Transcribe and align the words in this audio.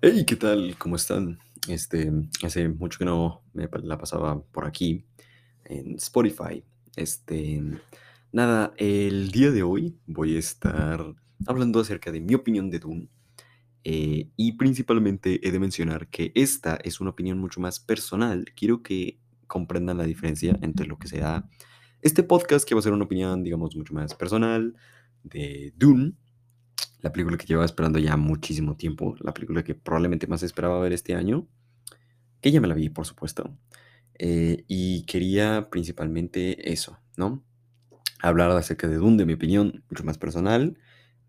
Hey, 0.00 0.24
¿qué 0.24 0.36
tal? 0.36 0.76
¿Cómo 0.78 0.94
están? 0.94 1.40
Este, 1.68 2.12
hace 2.44 2.68
mucho 2.68 3.00
que 3.00 3.04
no 3.04 3.42
me 3.52 3.68
la 3.82 3.98
pasaba 3.98 4.40
por 4.40 4.64
aquí 4.64 5.04
en 5.64 5.96
Spotify. 5.96 6.62
Este, 6.94 7.60
nada, 8.30 8.72
el 8.76 9.32
día 9.32 9.50
de 9.50 9.64
hoy 9.64 9.98
voy 10.06 10.36
a 10.36 10.38
estar 10.38 11.04
hablando 11.48 11.80
acerca 11.80 12.12
de 12.12 12.20
mi 12.20 12.34
opinión 12.34 12.70
de 12.70 12.78
Dune. 12.78 13.08
eh, 13.82 14.30
y 14.36 14.52
principalmente 14.52 15.40
he 15.46 15.50
de 15.50 15.58
mencionar 15.58 16.08
que 16.08 16.30
esta 16.36 16.76
es 16.84 17.00
una 17.00 17.10
opinión 17.10 17.38
mucho 17.40 17.60
más 17.60 17.80
personal. 17.80 18.44
Quiero 18.54 18.84
que 18.84 19.18
comprendan 19.48 19.98
la 19.98 20.04
diferencia 20.04 20.56
entre 20.62 20.86
lo 20.86 20.98
que 20.98 21.08
será 21.08 21.48
este 22.02 22.22
podcast, 22.22 22.68
que 22.68 22.76
va 22.76 22.80
a 22.80 22.82
ser 22.82 22.92
una 22.92 23.06
opinión, 23.06 23.42
digamos, 23.42 23.74
mucho 23.74 23.94
más 23.94 24.14
personal 24.14 24.76
de 25.24 25.72
Dune 25.76 26.14
la 27.00 27.12
película 27.12 27.36
que 27.36 27.46
llevaba 27.46 27.66
esperando 27.66 27.98
ya 27.98 28.16
muchísimo 28.16 28.76
tiempo, 28.76 29.14
la 29.20 29.32
película 29.32 29.62
que 29.62 29.74
probablemente 29.74 30.26
más 30.26 30.42
esperaba 30.42 30.80
ver 30.80 30.92
este 30.92 31.14
año, 31.14 31.46
que 32.40 32.50
ya 32.50 32.60
me 32.60 32.68
la 32.68 32.74
vi, 32.74 32.88
por 32.88 33.06
supuesto. 33.06 33.56
Eh, 34.18 34.64
y 34.66 35.04
quería 35.04 35.68
principalmente 35.70 36.72
eso, 36.72 36.98
¿no? 37.16 37.44
Hablar 38.20 38.50
acerca 38.50 38.88
de 38.88 38.96
Dune, 38.96 39.16
de 39.16 39.26
mi 39.26 39.34
opinión, 39.34 39.84
mucho 39.90 40.04
más 40.04 40.18
personal, 40.18 40.76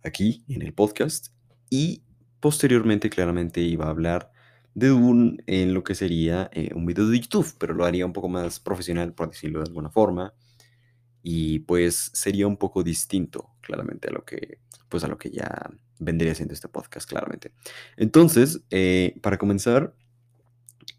aquí 0.04 0.44
en 0.48 0.64
el 0.64 0.74
podcast. 0.74 1.28
Y 1.70 2.04
posteriormente, 2.40 3.10
claramente, 3.10 3.62
iba 3.62 3.86
a 3.86 3.90
hablar 3.90 4.32
de 4.74 4.88
Dune 4.88 5.38
en 5.46 5.74
lo 5.74 5.84
que 5.84 5.94
sería 5.94 6.50
eh, 6.54 6.72
un 6.74 6.86
video 6.86 7.08
de 7.08 7.20
YouTube, 7.20 7.54
pero 7.60 7.74
lo 7.74 7.86
haría 7.86 8.06
un 8.06 8.14
poco 8.14 8.30
más 8.30 8.60
profesional, 8.60 9.14
por 9.14 9.30
decirlo 9.30 9.60
de 9.60 9.68
alguna 9.68 9.90
forma 9.90 10.34
y 11.22 11.60
pues 11.60 12.12
sería 12.14 12.48
un 12.48 12.58
poco 12.58 12.84
distinto, 12.84 13.52
claramente, 13.62 14.10
a 14.10 14.12
lo 14.12 14.24
que, 14.24 14.60
pues 14.90 15.04
a 15.04 15.08
lo 15.08 15.18
que 15.18 15.30
ya 15.30 15.70
vendría 16.00 16.36
siendo 16.36 16.54
este 16.54 16.68
podcast, 16.68 17.08
claramente. 17.08 17.52
Entonces, 17.98 18.62
eh, 18.72 19.16
para 19.22 19.38
comenzar, 19.38 19.94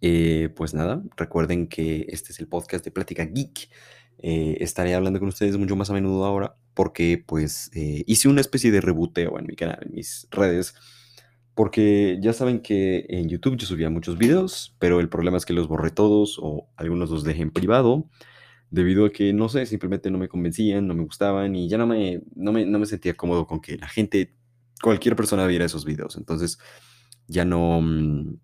eh, 0.00 0.48
pues 0.56 0.72
nada, 0.72 1.02
recuerden 1.16 1.66
que 1.66 2.06
este 2.08 2.32
es 2.32 2.40
el 2.40 2.46
podcast 2.46 2.84
de 2.84 2.90
Plática 2.90 3.24
Geek. 3.24 3.68
Eh, 4.18 4.58
estaré 4.60 4.94
hablando 4.94 5.18
con 5.18 5.28
ustedes 5.28 5.56
mucho 5.56 5.76
más 5.76 5.90
a 5.90 5.94
menudo 5.94 6.24
ahora 6.24 6.54
porque 6.74 7.22
pues 7.26 7.70
eh, 7.74 8.04
hice 8.06 8.28
una 8.28 8.42
especie 8.42 8.70
de 8.70 8.80
reboteo 8.80 9.38
en 9.38 9.46
mi 9.46 9.56
canal, 9.56 9.78
en 9.82 9.94
mis 9.94 10.28
redes, 10.30 10.74
porque 11.54 12.18
ya 12.20 12.32
saben 12.32 12.60
que 12.60 13.06
en 13.08 13.28
YouTube 13.28 13.56
yo 13.56 13.66
subía 13.66 13.90
muchos 13.90 14.18
videos, 14.18 14.76
pero 14.78 15.00
el 15.00 15.08
problema 15.08 15.36
es 15.36 15.46
que 15.46 15.52
los 15.52 15.68
borré 15.68 15.90
todos 15.90 16.38
o 16.40 16.68
algunos 16.76 17.10
los 17.10 17.24
dejé 17.24 17.42
en 17.42 17.50
privado 17.50 18.08
debido 18.70 19.06
a 19.06 19.10
que, 19.10 19.32
no 19.32 19.48
sé, 19.48 19.66
simplemente 19.66 20.10
no 20.10 20.18
me 20.18 20.28
convencían, 20.28 20.86
no 20.86 20.94
me 20.94 21.04
gustaban 21.04 21.54
y 21.56 21.68
ya 21.68 21.78
no 21.78 21.86
me, 21.86 22.22
no 22.34 22.52
me, 22.52 22.64
no 22.66 22.78
me 22.78 22.86
sentía 22.86 23.14
cómodo 23.14 23.46
con 23.46 23.60
que 23.60 23.76
la 23.76 23.88
gente, 23.88 24.34
cualquier 24.82 25.16
persona 25.16 25.46
viera 25.46 25.64
esos 25.64 25.84
videos. 25.84 26.16
Entonces 26.16 26.58
ya 27.26 27.44
no, 27.44 27.80
mm, 27.80 28.38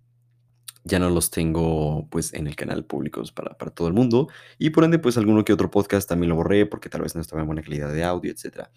ya 0.86 1.00
no 1.00 1.10
los 1.10 1.30
tengo 1.30 2.08
pues 2.10 2.33
en 2.33 2.46
el 2.46 2.55
canal 2.55 2.84
públicos 2.84 3.33
para, 3.33 3.58
para 3.58 3.72
todo 3.72 3.88
el 3.88 3.94
mundo 3.94 4.28
y 4.56 4.70
por 4.70 4.84
ende 4.84 5.00
pues 5.00 5.16
alguno 5.18 5.44
que 5.44 5.52
otro 5.52 5.68
podcast 5.68 6.08
también 6.08 6.30
lo 6.30 6.36
borré 6.36 6.64
porque 6.64 6.88
tal 6.88 7.02
vez 7.02 7.14
no 7.16 7.20
estaba 7.20 7.42
en 7.42 7.48
buena 7.48 7.62
calidad 7.62 7.92
de 7.92 8.05
audio, 8.05 8.30
etcétera. 8.30 8.70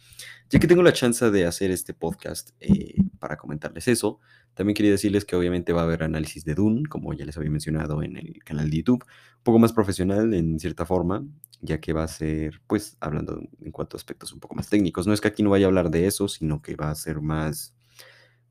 Ya 0.50 0.60
que 0.60 0.68
tengo 0.68 0.82
la 0.82 0.94
chance 0.94 1.30
de 1.30 1.46
hacer 1.46 1.70
este 1.72 1.94
podcast 1.94 2.52
eh, 2.60 2.96
para 3.20 3.38
comentarles 3.38 3.88
eso, 3.88 4.20
también 4.54 4.76
quería 4.76 4.92
decirles 4.92 5.26
que 5.26 5.36
obviamente 5.36 5.74
va 5.74 5.82
a 5.82 5.84
haber 5.84 6.04
análisis 6.04 6.44
de 6.46 6.56
Dune, 6.56 6.84
como 6.90 7.14
ya 7.14 7.26
les 7.26 7.38
había 7.38 7.52
mencionado 7.52 8.04
en 8.04 8.18
el 8.18 8.44
canal 8.44 8.70
de 8.70 8.78
YouTube, 8.78 9.04
un 9.04 9.44
poco 9.44 9.60
más 9.60 9.74
profesional 9.74 10.34
en 10.34 10.60
cierta 10.60 10.86
forma, 10.86 11.26
ya 11.62 11.80
que 11.80 11.94
va 11.94 12.04
a 12.04 12.08
ser 12.08 12.62
pues 12.68 12.98
hablando 13.00 13.42
en 13.62 13.72
cuanto 13.72 13.96
a 13.96 14.00
aspectos 14.00 14.34
un 14.34 14.40
poco 14.40 14.56
más 14.56 14.70
técnicos. 14.70 15.08
No 15.08 15.14
es 15.14 15.22
que 15.22 15.28
aquí 15.28 15.44
no 15.44 15.50
vaya 15.50 15.66
a 15.66 15.70
hablar 15.70 15.92
de 15.92 16.08
eso, 16.08 16.28
sino 16.28 16.62
que 16.62 16.76
va 16.76 16.90
a 16.90 16.96
ser 16.96 17.22
más 17.22 17.74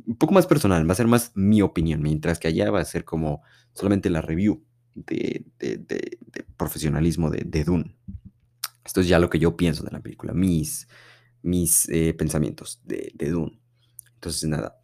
un 0.06 0.16
poco 0.16 0.32
más 0.32 0.46
personal, 0.46 0.88
va 0.88 0.92
a 0.92 0.96
ser 0.96 1.06
más 1.06 1.32
mi 1.34 1.60
opinión, 1.60 2.00
mientras 2.02 2.38
que 2.38 2.48
allá 2.48 2.70
va 2.70 2.80
a 2.80 2.84
ser 2.84 3.04
como 3.04 3.42
solamente 3.74 4.10
la 4.10 4.22
review 4.22 4.64
de, 4.94 5.44
profesionalismo 6.56 7.30
de, 7.30 7.64
Dune. 7.64 7.94
Esto 8.84 9.00
es 9.00 9.08
ya 9.08 9.18
lo 9.18 9.28
que 9.28 9.38
yo 9.38 9.56
pienso 9.56 9.84
de 9.84 9.90
la 9.90 10.00
película, 10.00 10.32
mis, 10.32 10.88
mis 11.42 11.88
eh, 11.90 12.14
pensamientos 12.14 12.80
de 12.84 13.12
Dune. 13.18 13.60
Entonces, 14.18 14.48
nada. 14.48 14.76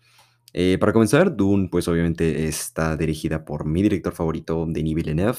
Eh, 0.53 0.79
para 0.79 0.93
comenzar, 0.93 1.37
Dune, 1.37 1.69
pues 1.71 1.89
obviamente 1.89 2.47
está 2.49 2.97
dirigida 2.97 3.45
por 3.45 3.67
mi 3.67 3.83
director 3.83 4.15
favorito, 4.15 4.67
Denis 4.69 4.95
Villeneuve. 4.95 5.39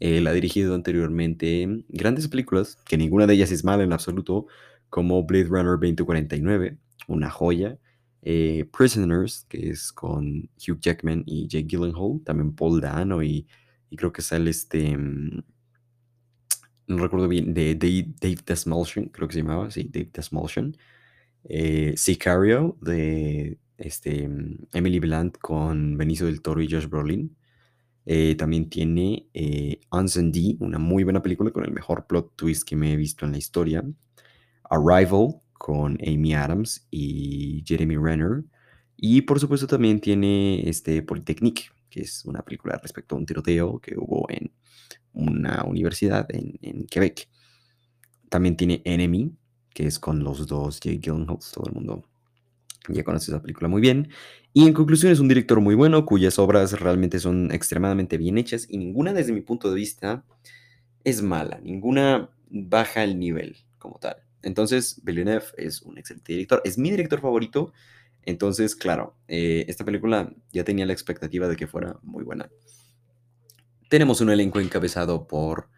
Él 0.00 0.26
ha 0.26 0.32
dirigido 0.32 0.74
anteriormente 0.74 1.84
grandes 1.88 2.28
películas, 2.28 2.76
que 2.88 2.96
ninguna 2.98 3.26
de 3.26 3.34
ellas 3.34 3.50
es 3.50 3.64
mala 3.64 3.84
en 3.84 3.92
absoluto, 3.92 4.46
como 4.90 5.24
Blade 5.24 5.44
Runner 5.46 5.78
2049, 5.80 6.78
una 7.08 7.30
joya. 7.30 7.78
eh, 8.22 8.68
Prisoners, 8.76 9.46
que 9.48 9.70
es 9.70 9.92
con 9.92 10.50
Hugh 10.68 10.80
Jackman 10.80 11.22
y 11.26 11.48
Jake 11.48 11.66
Gyllenhaal, 11.68 12.20
también 12.24 12.54
Paul 12.54 12.80
Dano 12.80 13.22
y, 13.22 13.46
y 13.90 13.96
creo 13.96 14.12
que 14.12 14.22
sale 14.22 14.50
este, 14.50 14.96
mm, 14.96 15.42
no 16.88 16.98
recuerdo 16.98 17.28
bien, 17.28 17.52
de 17.54 17.74
Dave, 17.74 18.14
Dave 18.20 18.36
creo 19.12 19.28
que 19.28 19.34
se 19.34 19.40
llamaba, 19.42 19.70
sí, 19.70 19.88
Dave 19.92 20.10
Desmalchian. 20.12 20.76
Eh, 21.48 21.94
Sicario, 21.96 22.76
de 22.80 23.58
este, 23.78 24.28
mm, 24.28 24.68
Emily 24.72 24.98
Blunt 24.98 25.38
con 25.38 25.96
Benicio 25.96 26.26
del 26.26 26.42
Toro 26.42 26.60
y 26.62 26.70
Josh 26.70 26.86
Brolin. 26.88 27.36
Eh, 28.04 28.36
también 28.36 28.68
tiene 28.70 29.28
eh, 29.34 29.80
D, 29.90 30.56
una 30.60 30.78
muy 30.78 31.04
buena 31.04 31.22
película 31.22 31.50
con 31.50 31.64
el 31.64 31.72
mejor 31.72 32.06
plot 32.06 32.36
twist 32.36 32.62
que 32.68 32.76
me 32.76 32.92
he 32.92 32.96
visto 32.96 33.26
en 33.26 33.32
la 33.32 33.38
historia. 33.38 33.84
Arrival 34.70 35.40
con 35.52 35.98
Amy 36.06 36.34
Adams 36.34 36.86
y 36.90 37.64
Jeremy 37.66 37.96
Renner. 37.96 38.44
Y 38.96 39.22
por 39.22 39.40
supuesto 39.40 39.66
también 39.66 40.00
tiene 40.00 40.68
este 40.68 41.02
Polytechnique, 41.02 41.64
que 41.90 42.00
es 42.02 42.24
una 42.24 42.42
película 42.42 42.78
respecto 42.82 43.14
a 43.14 43.18
un 43.18 43.26
tiroteo 43.26 43.78
que 43.80 43.96
hubo 43.96 44.26
en 44.30 44.52
una 45.12 45.64
universidad 45.64 46.26
en, 46.34 46.58
en 46.62 46.86
Quebec. 46.86 47.28
También 48.28 48.56
tiene 48.56 48.82
Enemy, 48.84 49.32
que 49.76 49.86
es 49.86 49.98
con 49.98 50.24
los 50.24 50.46
dos 50.46 50.80
Jake 50.80 51.00
Gyllenhaal, 51.02 51.38
todo 51.52 51.66
el 51.66 51.74
mundo 51.74 52.02
ya 52.88 53.04
conoce 53.04 53.30
esa 53.30 53.42
película 53.42 53.68
muy 53.68 53.82
bien. 53.82 54.08
Y 54.54 54.66
en 54.66 54.72
conclusión 54.72 55.12
es 55.12 55.20
un 55.20 55.28
director 55.28 55.60
muy 55.60 55.74
bueno, 55.74 56.06
cuyas 56.06 56.38
obras 56.38 56.80
realmente 56.80 57.20
son 57.20 57.52
extremadamente 57.52 58.16
bien 58.16 58.38
hechas 58.38 58.66
y 58.70 58.78
ninguna 58.78 59.12
desde 59.12 59.34
mi 59.34 59.42
punto 59.42 59.68
de 59.68 59.74
vista 59.74 60.24
es 61.04 61.20
mala, 61.20 61.60
ninguna 61.62 62.30
baja 62.48 63.04
el 63.04 63.18
nivel 63.18 63.58
como 63.78 63.98
tal. 63.98 64.16
Entonces, 64.40 64.98
Villeneuve 65.04 65.44
es 65.58 65.82
un 65.82 65.98
excelente 65.98 66.32
director, 66.32 66.62
es 66.64 66.78
mi 66.78 66.90
director 66.90 67.20
favorito. 67.20 67.74
Entonces, 68.22 68.76
claro, 68.76 69.14
eh, 69.28 69.66
esta 69.68 69.84
película 69.84 70.32
ya 70.52 70.64
tenía 70.64 70.86
la 70.86 70.94
expectativa 70.94 71.48
de 71.48 71.56
que 71.56 71.66
fuera 71.66 71.98
muy 72.02 72.24
buena. 72.24 72.48
Tenemos 73.90 74.22
un 74.22 74.30
elenco 74.30 74.58
encabezado 74.58 75.28
por 75.28 75.68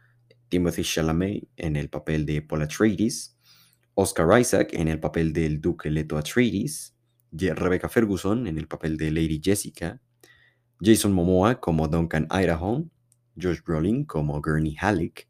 Timothy 0.49 0.85
Chalamet 0.85 1.49
en 1.57 1.75
el 1.75 1.89
papel 1.89 2.27
de 2.27 2.43
Paul 2.43 2.63
Atreides, 2.63 3.38
Oscar 4.01 4.41
Isaac 4.41 4.75
en 4.75 4.87
el 4.87 5.01
papel 5.01 5.33
del 5.33 5.61
Duque 5.61 5.91
Leto 5.91 6.17
Atreides, 6.19 6.95
Rebecca 7.33 7.89
Ferguson 7.89 8.47
en 8.47 8.57
el 8.57 8.69
papel 8.69 8.97
de 8.97 9.11
Lady 9.11 9.41
Jessica, 9.43 10.01
Jason 10.81 11.13
Momoa 11.13 11.59
como 11.59 11.89
Duncan 11.89 12.29
Idaho, 12.31 12.85
Josh 13.37 13.61
Brolin 13.61 14.05
como 14.05 14.41
Gurney 14.41 14.77
Halleck, 14.81 15.27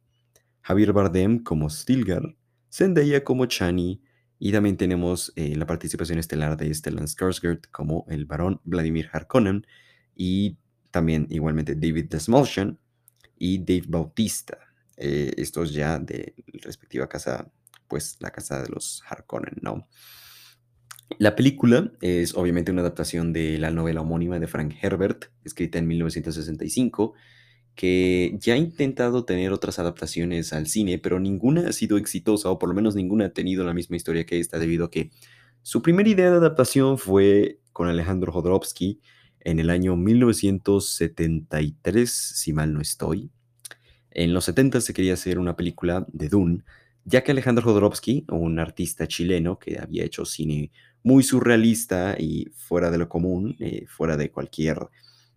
Javier 0.60 0.92
Bardem 0.92 1.42
como 1.42 1.70
Stilgar, 1.70 2.36
Zendaya 2.70 3.24
como 3.24 3.46
Chani, 3.46 4.02
y 4.38 4.52
también 4.52 4.76
tenemos 4.76 5.32
eh, 5.34 5.56
la 5.56 5.64
participación 5.64 6.18
estelar 6.18 6.58
de 6.58 6.74
Stellan 6.74 7.06
Skarsgård 7.06 7.70
como 7.70 8.04
el 8.10 8.26
barón 8.26 8.60
Vladimir 8.64 9.08
Harkonnen, 9.10 9.66
y 10.14 10.58
también 10.90 11.26
igualmente 11.30 11.74
David 11.74 12.10
Desmalchian 12.10 12.78
y 13.38 13.60
Dave 13.60 13.86
Bautista. 13.88 14.58
Eh, 14.98 15.32
estos 15.38 15.72
ya 15.72 15.98
de 15.98 16.34
respectiva 16.52 17.08
casa, 17.08 17.50
pues 17.88 18.18
la 18.20 18.30
casa 18.30 18.62
de 18.62 18.68
los 18.68 19.02
Harkonnen, 19.08 19.56
¿no? 19.62 19.88
La 21.18 21.34
película 21.34 21.90
es 22.02 22.34
obviamente 22.34 22.70
una 22.70 22.82
adaptación 22.82 23.32
de 23.32 23.56
la 23.58 23.70
novela 23.70 24.02
homónima 24.02 24.38
de 24.38 24.46
Frank 24.46 24.74
Herbert, 24.80 25.30
escrita 25.42 25.78
en 25.78 25.88
1965, 25.88 27.14
que 27.74 28.36
ya 28.40 28.54
ha 28.54 28.58
intentado 28.58 29.24
tener 29.24 29.52
otras 29.52 29.78
adaptaciones 29.78 30.52
al 30.52 30.66
cine, 30.66 30.98
pero 30.98 31.18
ninguna 31.18 31.68
ha 31.68 31.72
sido 31.72 31.96
exitosa, 31.96 32.50
o 32.50 32.58
por 32.58 32.68
lo 32.68 32.74
menos 32.74 32.94
ninguna 32.94 33.24
ha 33.26 33.32
tenido 33.32 33.64
la 33.64 33.72
misma 33.72 33.96
historia 33.96 34.26
que 34.26 34.38
esta, 34.38 34.58
debido 34.58 34.84
a 34.86 34.90
que 34.90 35.10
su 35.62 35.80
primera 35.80 36.08
idea 36.08 36.30
de 36.30 36.36
adaptación 36.36 36.98
fue 36.98 37.60
con 37.72 37.88
Alejandro 37.88 38.32
Jodorowsky 38.32 39.00
en 39.40 39.60
el 39.60 39.70
año 39.70 39.96
1973, 39.96 42.10
si 42.10 42.52
mal 42.52 42.72
no 42.72 42.80
estoy. 42.80 43.30
En 44.10 44.34
los 44.34 44.46
70 44.46 44.80
se 44.80 44.92
quería 44.92 45.14
hacer 45.14 45.38
una 45.38 45.56
película 45.56 46.04
de 46.12 46.28
Dune, 46.28 46.64
ya 47.08 47.22
que 47.24 47.32
Alejandro 47.32 47.64
Jodorowsky, 47.64 48.26
un 48.30 48.58
artista 48.58 49.06
chileno 49.08 49.58
que 49.58 49.78
había 49.78 50.04
hecho 50.04 50.24
cine 50.24 50.70
muy 51.02 51.22
surrealista 51.22 52.16
y 52.18 52.46
fuera 52.54 52.90
de 52.90 52.98
lo 52.98 53.08
común, 53.08 53.56
eh, 53.60 53.86
fuera 53.88 54.16
de 54.16 54.30
cualquier 54.30 54.78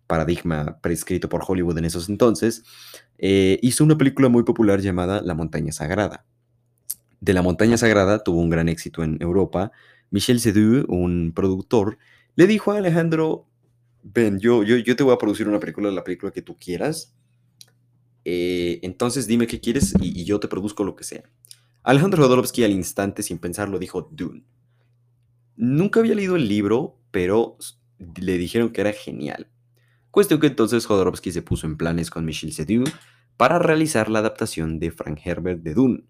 paradigma 0.06 0.78
prescrito 0.82 1.28
por 1.28 1.42
Hollywood 1.46 1.78
en 1.78 1.86
esos 1.86 2.08
entonces, 2.08 2.64
eh, 3.18 3.58
hizo 3.62 3.84
una 3.84 3.96
película 3.96 4.28
muy 4.28 4.42
popular 4.44 4.80
llamada 4.80 5.22
La 5.22 5.34
Montaña 5.34 5.72
Sagrada. 5.72 6.26
De 7.20 7.32
La 7.32 7.42
Montaña 7.42 7.76
Sagrada 7.78 8.22
tuvo 8.24 8.40
un 8.40 8.50
gran 8.50 8.68
éxito 8.68 9.02
en 9.04 9.18
Europa. 9.20 9.72
Michel 10.10 10.40
Seydoux, 10.40 10.84
un 10.88 11.32
productor, 11.34 11.98
le 12.36 12.46
dijo 12.46 12.72
a 12.72 12.78
Alejandro, 12.78 13.46
ven, 14.02 14.38
yo, 14.40 14.62
yo, 14.64 14.76
yo 14.76 14.96
te 14.96 15.04
voy 15.04 15.14
a 15.14 15.18
producir 15.18 15.48
una 15.48 15.60
película, 15.60 15.90
la 15.90 16.04
película 16.04 16.32
que 16.32 16.42
tú 16.42 16.56
quieras. 16.58 17.14
eh, 18.24 18.78
entonces 18.82 19.26
dime 19.26 19.46
qué 19.46 19.60
quieres 19.60 19.94
y, 20.00 20.20
y 20.20 20.24
yo 20.24 20.38
te 20.40 20.48
produzco 20.48 20.84
lo 20.84 20.94
que 20.96 21.04
sea. 21.04 21.24
Alejandro 21.82 22.22
Jodorowsky 22.22 22.64
al 22.64 22.70
instante, 22.70 23.22
sin 23.22 23.38
pensarlo, 23.38 23.78
dijo 23.78 24.08
Dune. 24.12 24.44
Nunca 25.56 26.00
había 26.00 26.14
leído 26.14 26.36
el 26.36 26.48
libro, 26.48 26.98
pero 27.10 27.56
le 27.98 28.38
dijeron 28.38 28.70
que 28.70 28.80
era 28.80 28.92
genial. 28.92 29.48
Cuestión 30.10 30.40
que 30.40 30.46
entonces 30.48 30.86
Jodorowsky 30.86 31.32
se 31.32 31.42
puso 31.42 31.66
en 31.66 31.76
planes 31.76 32.10
con 32.10 32.24
Michel 32.24 32.52
Seydoux 32.52 32.90
para 33.36 33.58
realizar 33.58 34.08
la 34.10 34.20
adaptación 34.20 34.78
de 34.78 34.90
Frank 34.90 35.20
Herbert 35.24 35.62
de 35.62 35.74
Dune. 35.74 36.04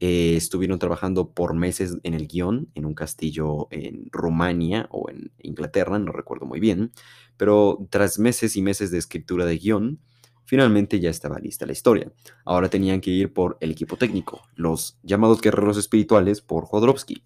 Eh, 0.00 0.34
estuvieron 0.36 0.78
trabajando 0.78 1.32
por 1.32 1.54
meses 1.54 1.96
en 2.02 2.14
el 2.14 2.26
guion, 2.26 2.68
en 2.74 2.84
un 2.84 2.94
castillo 2.94 3.68
en 3.70 4.08
Rumania 4.10 4.88
o 4.90 5.08
en 5.08 5.32
Inglaterra, 5.38 5.98
no 5.98 6.12
recuerdo 6.12 6.46
muy 6.46 6.60
bien, 6.60 6.92
pero 7.36 7.86
tras 7.90 8.18
meses 8.18 8.56
y 8.56 8.62
meses 8.62 8.90
de 8.90 8.98
escritura 8.98 9.46
de 9.46 9.56
guion, 9.56 10.00
finalmente 10.44 11.00
ya 11.00 11.10
estaba 11.10 11.38
lista 11.38 11.66
la 11.66 11.72
historia. 11.72 12.12
Ahora 12.44 12.68
tenían 12.68 13.00
que 13.00 13.10
ir 13.10 13.32
por 13.32 13.56
el 13.60 13.70
equipo 13.70 13.96
técnico, 13.96 14.42
los 14.54 14.98
llamados 15.02 15.40
guerreros 15.40 15.76
espirituales 15.76 16.40
por 16.40 16.64
Jodorowsky 16.64 17.22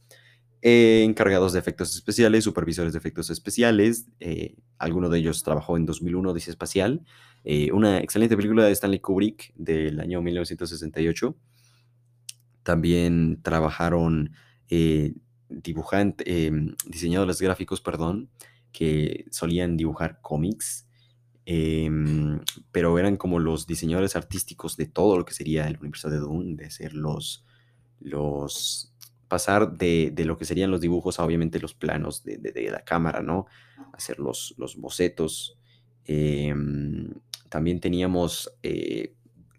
eh, 0.63 1.03
encargados 1.05 1.53
de 1.53 1.61
efectos 1.61 1.95
especiales, 1.95 2.45
supervisores 2.45 2.93
de 2.93 2.99
efectos 2.99 3.31
especiales. 3.31 4.07
eh, 4.21 4.57
alguno 4.79 5.09
de 5.09 5.19
ellos 5.19 5.43
trabajó 5.43 5.77
en 5.77 5.87
2001 5.87 6.31
Odisea 6.31 6.53
Espacial, 6.53 7.05
eh, 7.45 7.71
una 7.73 7.99
excelente 8.01 8.37
película 8.37 8.65
de 8.65 8.73
Stanley 8.73 9.01
Kubrick 9.01 9.53
del 9.55 10.01
año 10.01 10.21
1968. 10.23 11.37
También 12.63 13.41
trabajaron 13.43 14.33
eh, 14.69 15.15
dibujante, 15.49 16.25
eh, 16.27 16.53
diseñadores 16.87 17.41
gráficos, 17.41 17.81
perdón, 17.81 18.29
que 18.73 19.25
solían 19.31 19.77
dibujar 19.77 20.21
cómics, 20.21 20.88
em, 21.51 22.41
pero 22.73 22.99
eran 22.99 23.17
como 23.17 23.39
los 23.39 23.67
diseñadores 23.67 24.17
artísticos 24.17 24.77
de 24.77 24.87
todo 24.87 25.17
lo 25.17 25.25
que 25.25 25.33
sería 25.35 25.67
el 25.67 25.79
universo 25.79 26.11
de 26.11 26.19
Dune, 26.19 26.57
de 26.57 26.71
ser 26.71 26.93
los, 26.95 27.47
los 28.01 28.93
pasar 29.29 29.77
de, 29.77 30.11
de 30.13 30.25
lo 30.27 30.37
que 30.39 30.45
serían 30.45 30.71
los 30.71 30.81
dibujos 30.81 31.19
a 31.19 31.25
obviamente 31.25 31.61
los 31.61 31.75
planos 31.75 32.23
de, 32.25 32.39
de- 32.39 32.71
la 32.71 32.85
cámara, 32.85 33.23
¿no? 33.23 33.47
Hacer 33.93 34.19
los, 34.19 34.55
los 34.59 34.77
bocetos. 34.77 35.59
Em, 36.05 37.13
también 37.49 37.81
teníamos 37.81 38.51
eh, 38.63 39.15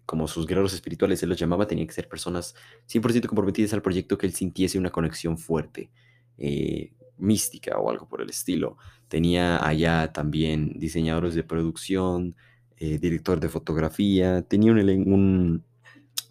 como 0.06 0.26
sus 0.28 0.46
guerreros 0.46 0.74
espirituales, 0.74 1.22
él 1.22 1.28
los 1.28 1.38
llamaba, 1.38 1.66
tenían 1.66 1.86
que 1.88 1.94
ser 1.94 2.08
personas 2.08 2.54
100% 2.86 3.28
comprometidas 3.28 3.72
al 3.74 3.82
proyecto 3.82 4.18
que 4.18 4.26
él 4.26 4.34
sintiese 4.34 4.78
una 4.78 4.90
conexión 4.90 5.38
fuerte, 5.38 5.90
eh, 6.38 6.92
mística 7.20 7.78
o 7.78 7.90
algo 7.90 8.08
por 8.08 8.20
el 8.20 8.30
estilo. 8.30 8.76
Tenía 9.08 9.64
allá 9.64 10.12
también 10.12 10.72
diseñadores 10.78 11.34
de 11.34 11.44
producción, 11.44 12.36
eh, 12.76 12.98
director 12.98 13.40
de 13.40 13.48
fotografía, 13.48 14.42
tenía 14.42 14.72
un, 14.72 15.64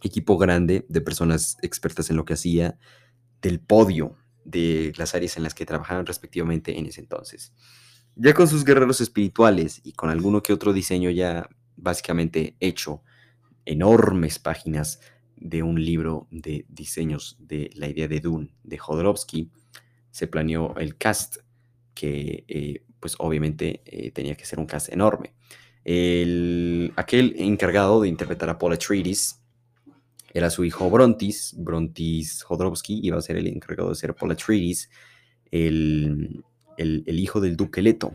equipo 0.01 0.37
grande 0.37 0.85
de 0.87 1.01
personas 1.01 1.57
expertas 1.61 2.09
en 2.09 2.15
lo 2.15 2.23
que 2.23 2.33
hacía, 2.33 2.77
del 3.41 3.59
podio 3.59 4.15
de 4.45 4.93
las 4.97 5.13
áreas 5.13 5.35
en 5.35 5.43
las 5.43 5.53
que 5.53 5.65
trabajaban 5.65 6.05
respectivamente 6.05 6.79
en 6.79 6.85
ese 6.85 7.01
entonces. 7.01 7.53
Ya 8.15 8.33
con 8.33 8.47
sus 8.47 8.63
guerreros 8.63 9.01
espirituales 9.01 9.81
y 9.83 9.91
con 9.91 10.09
alguno 10.09 10.41
que 10.41 10.53
otro 10.53 10.71
diseño 10.71 11.09
ya 11.09 11.49
básicamente 11.75 12.55
hecho, 12.59 13.03
enormes 13.65 14.39
páginas 14.39 14.99
de 15.35 15.63
un 15.63 15.83
libro 15.83 16.27
de 16.31 16.65
diseños 16.67 17.37
de 17.39 17.69
la 17.75 17.87
idea 17.87 18.07
de 18.07 18.19
Dune 18.19 18.53
de 18.63 18.77
Jodorowsky, 18.77 19.51
se 20.11 20.27
planeó 20.27 20.75
el 20.77 20.97
cast, 20.97 21.37
que 21.93 22.45
eh, 22.47 22.83
pues 22.99 23.15
obviamente 23.19 23.81
eh, 23.85 24.11
tenía 24.11 24.35
que 24.35 24.45
ser 24.45 24.59
un 24.59 24.65
cast 24.65 24.91
enorme. 24.91 25.33
El, 25.83 26.93
aquel 26.95 27.35
encargado 27.37 28.01
de 28.01 28.09
interpretar 28.09 28.49
a 28.49 28.57
Paul 28.57 28.73
Atreides 28.73 29.41
era 30.33 30.49
su 30.49 30.63
hijo 30.63 30.89
Brontis, 30.89 31.55
Brontis 31.57 32.43
Jodorowsky 32.43 32.99
iba 33.03 33.17
a 33.17 33.21
ser 33.21 33.37
el 33.37 33.47
encargado 33.47 33.89
de 33.89 33.95
ser 33.95 34.13
Paul 34.13 34.31
Atreides, 34.31 34.89
el, 35.51 36.43
el, 36.77 37.19
hijo 37.19 37.41
del 37.41 37.57
duque 37.57 37.81
Leto. 37.81 38.13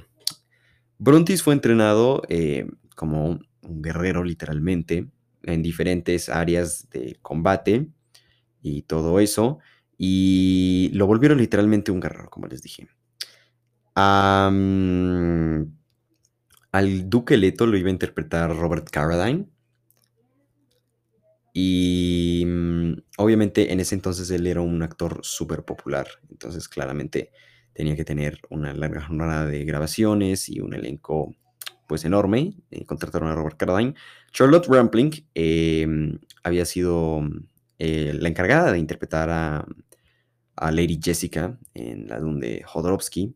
Brontis 0.99 1.43
fue 1.43 1.55
entrenado 1.55 2.23
eh, 2.29 2.67
como 2.95 3.41
un 3.63 3.83
guerrero 3.83 4.23
literalmente 4.23 5.09
en 5.43 5.63
diferentes 5.63 6.29
áreas 6.29 6.89
de 6.91 7.19
combate 7.21 7.89
y 8.63 8.83
todo 8.83 9.21
eso, 9.21 9.59
y 9.99 10.91
lo 10.95 11.07
volvieron 11.07 11.39
literalmente 11.39 11.93
un 11.93 12.01
guerrero, 12.01 12.31
como 12.31 12.47
les 12.47 12.63
dije. 12.63 12.89
Al 13.95 15.69
duque 17.09 17.37
Leto 17.37 17.67
lo 17.67 17.77
iba 17.77 17.89
a 17.89 17.93
interpretar 17.93 18.57
Robert 18.57 18.89
Carradine, 18.91 19.47
y 21.57 22.45
mm, 22.45 22.95
obviamente 23.19 23.73
en 23.73 23.79
ese 23.79 23.95
entonces 23.95 24.29
él 24.31 24.47
era 24.49 24.61
un 24.61 24.83
actor 24.83 25.21
súper 25.23 25.65
popular, 25.65 26.09
entonces 26.29 26.69
claramente 26.69 27.31
tenía 27.73 27.95
que 27.95 28.05
tener 28.05 28.41
una 28.51 28.75
larga 28.75 29.03
jornada 29.03 29.47
de 29.47 29.65
grabaciones 29.65 30.49
y 30.49 30.61
un 30.61 30.75
elenco 30.75 31.35
pues 31.87 32.05
enorme. 32.05 32.55
eh, 32.71 32.85
contrataron 32.85 33.29
a 33.29 33.35
Robert 33.37 33.57
Carradine. 33.57 33.95
Charlotte 34.33 34.67
Rampling 34.67 35.29
eh, 35.35 35.87
había 36.43 36.65
sido 36.65 37.23
eh, 37.79 38.13
la 38.15 38.29
encargada 38.29 38.73
de 38.73 38.79
interpretar 38.79 39.31
a, 39.31 39.67
Lady 40.71 41.01
Jessica 41.03 41.59
en 41.75 42.07
la 42.07 42.21
Dune 42.21 42.47
de 42.47 42.63
Jodorowsky. 42.63 43.35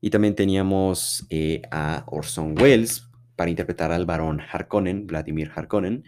Y 0.00 0.10
también 0.10 0.34
teníamos 0.34 1.26
eh, 1.30 1.62
a 1.70 2.04
Orson 2.08 2.54
Welles 2.60 3.08
para 3.36 3.50
interpretar 3.50 3.90
al 3.90 4.04
varón 4.04 4.40
Harkonnen, 4.40 5.06
Vladimir 5.06 5.50
Harkonnen, 5.54 6.04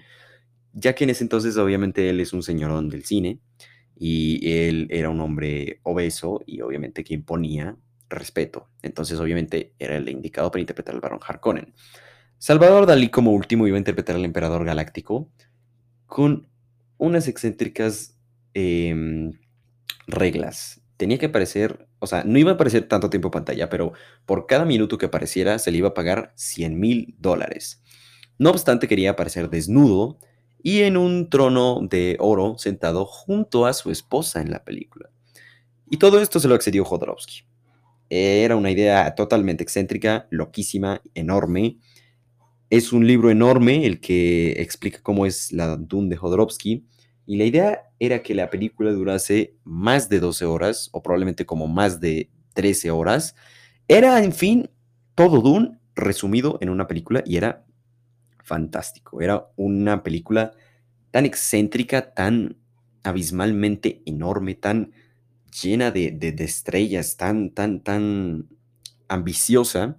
ya 0.72 0.94
que 0.94 1.04
en 1.04 1.10
ese 1.10 1.24
entonces 1.24 1.56
obviamente 1.56 2.10
él 2.10 2.20
es 2.20 2.32
un 2.32 2.42
señorón 2.42 2.88
del 2.88 3.04
cine 3.04 3.40
y 3.96 4.52
él 4.52 4.86
era 4.90 5.08
un 5.08 5.20
hombre 5.20 5.80
obeso 5.82 6.40
y 6.46 6.60
obviamente 6.60 7.04
que 7.04 7.14
imponía 7.14 7.76
respeto. 8.08 8.68
Entonces 8.82 9.18
obviamente 9.18 9.74
era 9.78 9.96
el 9.96 10.08
indicado 10.08 10.50
para 10.50 10.60
interpretar 10.60 10.94
al 10.94 11.00
varón 11.00 11.20
Harkonnen. 11.26 11.74
Salvador 12.38 12.86
Dalí 12.86 13.08
como 13.08 13.32
último 13.32 13.66
iba 13.66 13.76
a 13.76 13.78
interpretar 13.78 14.16
al 14.16 14.24
emperador 14.24 14.64
galáctico 14.64 15.30
con 16.06 16.48
unas 16.98 17.28
excéntricas 17.28 18.16
em, 18.54 19.32
reglas. 20.06 20.80
Tenía 20.96 21.18
que 21.18 21.26
aparecer, 21.26 21.88
o 21.98 22.06
sea, 22.06 22.24
no 22.24 22.38
iba 22.38 22.52
a 22.52 22.54
aparecer 22.54 22.88
tanto 22.88 23.10
tiempo 23.10 23.28
en 23.28 23.32
pantalla, 23.32 23.68
pero 23.68 23.92
por 24.26 24.46
cada 24.46 24.64
minuto 24.64 24.98
que 24.98 25.06
apareciera 25.06 25.58
se 25.58 25.70
le 25.70 25.78
iba 25.78 25.88
a 25.88 25.94
pagar 25.94 26.32
100 26.36 26.78
mil 26.78 27.14
dólares. 27.18 27.82
No 28.38 28.50
obstante, 28.50 28.88
quería 28.88 29.10
aparecer 29.10 29.50
desnudo 29.50 30.18
y 30.62 30.82
en 30.82 30.96
un 30.96 31.28
trono 31.30 31.80
de 31.82 32.16
oro 32.20 32.56
sentado 32.58 33.04
junto 33.04 33.66
a 33.66 33.74
su 33.74 33.90
esposa 33.90 34.40
en 34.40 34.50
la 34.50 34.64
película. 34.64 35.10
Y 35.90 35.98
todo 35.98 36.20
esto 36.20 36.40
se 36.40 36.48
lo 36.48 36.54
accedió 36.54 36.84
Jodorowsky. 36.84 37.44
Era 38.08 38.56
una 38.56 38.70
idea 38.70 39.14
totalmente 39.14 39.62
excéntrica, 39.62 40.26
loquísima, 40.30 41.02
enorme. 41.14 41.78
Es 42.70 42.92
un 42.92 43.06
libro 43.06 43.30
enorme 43.30 43.86
el 43.86 44.00
que 44.00 44.52
explica 44.52 45.00
cómo 45.02 45.26
es 45.26 45.52
la 45.52 45.76
Dune 45.76 46.08
de 46.08 46.16
Jodorowsky. 46.16 46.86
Y 47.26 47.36
la 47.36 47.44
idea 47.44 47.82
era 47.98 48.22
que 48.22 48.34
la 48.34 48.50
película 48.50 48.92
durase 48.92 49.56
más 49.64 50.08
de 50.08 50.20
12 50.20 50.44
horas, 50.44 50.90
o 50.92 51.02
probablemente 51.02 51.46
como 51.46 51.66
más 51.68 52.00
de 52.00 52.30
13 52.54 52.90
horas. 52.90 53.34
Era, 53.88 54.22
en 54.22 54.32
fin, 54.32 54.70
todo 55.14 55.40
Dune 55.40 55.78
resumido 55.94 56.58
en 56.60 56.70
una 56.70 56.86
película 56.86 57.22
y 57.24 57.36
era 57.36 57.64
fantástico. 58.42 59.20
Era 59.20 59.46
una 59.56 60.02
película 60.02 60.52
tan 61.10 61.26
excéntrica, 61.26 62.12
tan 62.14 62.56
abismalmente 63.02 64.02
enorme, 64.06 64.54
tan 64.54 64.92
llena 65.62 65.90
de, 65.90 66.10
de, 66.10 66.32
de 66.32 66.44
estrellas, 66.44 67.16
tan, 67.16 67.50
tan, 67.50 67.80
tan 67.80 68.48
ambiciosa, 69.08 69.98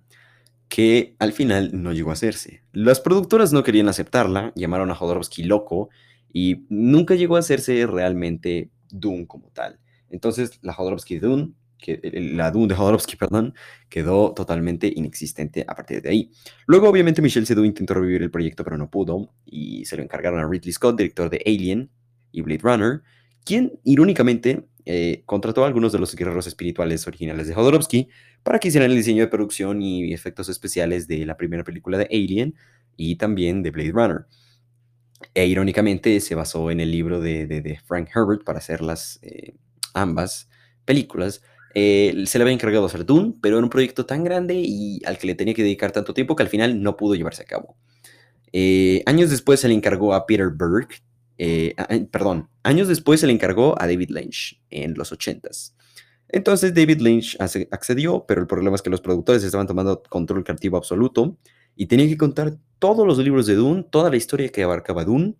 que 0.69 1.15
al 1.19 1.34
final 1.34 1.72
no 1.74 1.93
llegó 1.93 2.10
a 2.10 2.13
hacerse. 2.13 2.63
Las 2.74 3.00
productoras 3.00 3.53
no 3.53 3.63
querían 3.63 3.88
aceptarla, 3.88 4.51
llamaron 4.55 4.91
a 4.91 4.95
Jodorowsky 4.95 5.43
loco 5.43 5.89
y 6.31 6.65
nunca 6.69 7.15
llegó 7.15 7.36
a 7.36 7.39
hacerse 7.39 7.86
realmente 7.88 8.72
Dune 8.89 9.27
como 9.27 9.50
tal. 9.51 9.79
Entonces 10.10 10.60
la 10.62 10.74
Jodorowsky 10.74 11.19
Dune, 11.19 11.53
que, 11.77 12.00
la 12.34 12.51
Dune 12.51 12.67
de 12.67 12.75
Jodorowsky, 12.75 13.15
perdón, 13.17 13.53
quedó 13.89 14.34
totalmente 14.34 14.91
inexistente 14.93 15.63
a 15.67 15.75
partir 15.75 16.01
de 16.01 16.10
ahí. 16.10 16.31
Luego 16.65 16.89
obviamente 16.89 17.22
Michel 17.22 17.45
Seydoux 17.45 17.65
intentó 17.65 17.93
revivir 17.93 18.24
el 18.24 18.31
proyecto 18.31 18.63
pero 18.63 18.77
no 18.77 18.89
pudo 18.89 19.34
y 19.45 19.86
se 19.86 19.98
lo 19.98 20.03
encargaron 20.03 20.39
a 20.39 20.48
Ridley 20.48 20.74
Scott, 20.74 20.98
director 20.98 21.29
de 21.29 21.41
Alien 21.45 21.89
y 22.31 22.41
Blade 22.41 22.62
Runner, 22.63 23.01
quien 23.45 23.79
irónicamente 23.84 24.67
eh, 24.86 25.24
contrató 25.25 25.63
a 25.63 25.68
algunos 25.68 25.92
de 25.92 26.00
los 26.00 26.15
guerreros 26.15 26.46
espirituales 26.46 27.08
originales 27.08 27.48
de 27.48 27.56
Jodorowsky 27.56 28.08
para 28.44 28.60
que 28.60 28.68
hicieran 28.68 28.92
el 28.92 28.98
diseño 28.98 29.24
de 29.24 29.30
producción 29.30 29.82
y 29.82 30.13
efectos 30.13 30.48
especiales 30.48 31.08
de 31.08 31.25
la 31.25 31.38
primera 31.38 31.63
película 31.63 31.98
de 31.98 32.06
Alien 32.06 32.56
y 32.96 33.15
también 33.15 33.63
de 33.63 33.72
Blade 33.72 33.92
Runner. 33.92 34.25
E 35.34 35.48
irónicamente 35.48 36.20
se 36.20 36.36
basó 36.36 36.70
en 36.70 36.80
el 36.80 36.92
libro 36.92 37.20
de, 37.20 37.80
Frank 37.86 38.10
Herbert 38.15 38.44
para 38.44 38.60
hacer 38.60 38.82
las 38.82 39.18
eh, 39.24 39.56
ambas 39.94 40.50
películas. 40.86 41.42
eh, 41.74 42.24
se 42.27 42.38
le 42.38 42.44
había 42.44 42.54
encargado 42.54 42.86
hacer 42.86 43.06
Dune, 43.06 43.34
pero 43.42 43.58
era 43.58 43.63
un 43.65 43.72
proyecto 43.72 44.06
tan 44.06 44.24
grande 44.24 44.54
y 44.56 45.01
al 45.06 45.18
que 45.18 45.27
le 45.27 45.36
tenía 45.36 45.56
que 45.56 45.63
dedicar 45.63 45.92
tanto 45.92 46.13
tiempo 46.13 46.36
que 46.36 46.44
al 46.44 46.50
final 46.50 46.82
no 46.84 46.96
pudo 46.96 47.15
llevarse 47.15 47.42
a 47.42 47.46
cabo. 47.46 47.75
Años 49.06 49.30
después 49.32 49.60
se 49.60 49.68
le 49.68 49.74
encargó 49.74 50.13
a 50.13 50.25
Peter 50.25 50.50
Berg, 50.50 50.88
eh, 51.38 51.75
perdón, 52.12 52.50
años 52.63 52.88
después 52.88 53.20
se 53.20 53.27
le 53.27 53.34
encargó 53.34 53.80
a 53.82 53.88
David 53.88 54.10
Lynch 54.10 54.62
en 54.70 54.94
los 54.96 55.12
80s. 55.12 55.74
Entonces 56.30 56.74
David 56.74 57.01
Lynch 57.01 57.38
accedió, 57.39 58.25
pero 58.27 58.42
el 58.42 58.48
problema 58.48 58.75
es 58.75 58.82
que 58.82 58.89
los 58.89 59.01
productores 59.01 59.44
estaban 59.44 59.68
tomando 59.68 60.01
control 60.10 60.44
creativo 60.44 60.77
absoluto 60.77 61.38
y 61.75 61.86
tenía 61.86 62.08
que 62.08 62.18
contar 62.18 62.58
todos 62.80 63.06
los 63.06 63.18
libros 63.20 63.46
de 63.46 63.56
Dune, 63.56 63.84
toda 63.89 64.10
la 64.10 64.18
historia 64.18 64.50
que 64.50 64.63
abarcaba 64.63 65.06
Dune, 65.06 65.36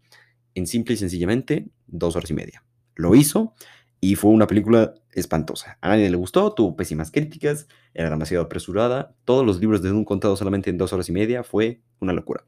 en 0.54 0.68
simple 0.68 0.94
y 0.94 0.98
sencillamente 0.98 1.68
dos 1.88 2.16
horas 2.16 2.30
y 2.30 2.34
media. 2.34 2.64
Lo 2.96 3.16
hizo 3.16 3.54
y 4.00 4.16
fue 4.16 4.32
una 4.32 4.48
película 4.48 4.94
espantosa. 5.14 5.78
A 5.82 5.90
nadie 5.90 6.10
le 6.10 6.18
gustó, 6.18 6.54
tuvo 6.54 6.75
pésimas 6.75 7.12
críticas, 7.12 7.68
era 7.94 8.10
demasiado 8.10 8.46
apresurada. 8.46 9.16
Todos 9.25 9.46
los 9.46 9.60
libros 9.60 9.82
de 9.82 9.90
Dune 9.90 10.06
contados 10.06 10.40
solamente 10.40 10.70
en 10.70 10.78
dos 10.78 10.94
horas 10.94 11.10
y 11.10 11.12
media 11.12 11.44
fue 11.44 11.82
una 12.00 12.14
locura. 12.14 12.46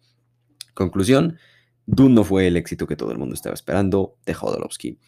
Conclusión, 0.73 1.37
Dune 1.87 2.13
no 2.13 2.23
fue 2.25 2.47
el 2.47 2.57
éxito 2.57 2.85
que 2.85 2.97
todo 2.97 3.11
el 3.11 3.17
mundo 3.17 3.33
estaba 3.33 3.55
esperando 3.55 4.17
de 4.25 4.33
Jodorowsky. 4.33 4.99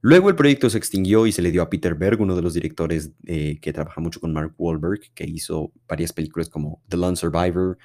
Luego 0.00 0.28
el 0.28 0.36
proyecto 0.36 0.68
se 0.68 0.78
extinguió 0.78 1.26
y 1.26 1.32
se 1.32 1.42
le 1.42 1.50
dio 1.50 1.62
a 1.62 1.70
Peter 1.70 1.94
Berg, 1.94 2.20
uno 2.20 2.34
de 2.34 2.42
los 2.42 2.54
directores 2.54 3.12
eh, 3.26 3.58
que 3.60 3.72
trabaja 3.72 4.00
mucho 4.00 4.20
con 4.20 4.32
Mark 4.32 4.54
Wahlberg, 4.58 5.00
que 5.14 5.24
hizo 5.24 5.72
varias 5.86 6.12
películas 6.12 6.48
como 6.48 6.82
The 6.88 6.96
Lone 6.96 7.16
Survivor 7.16 7.78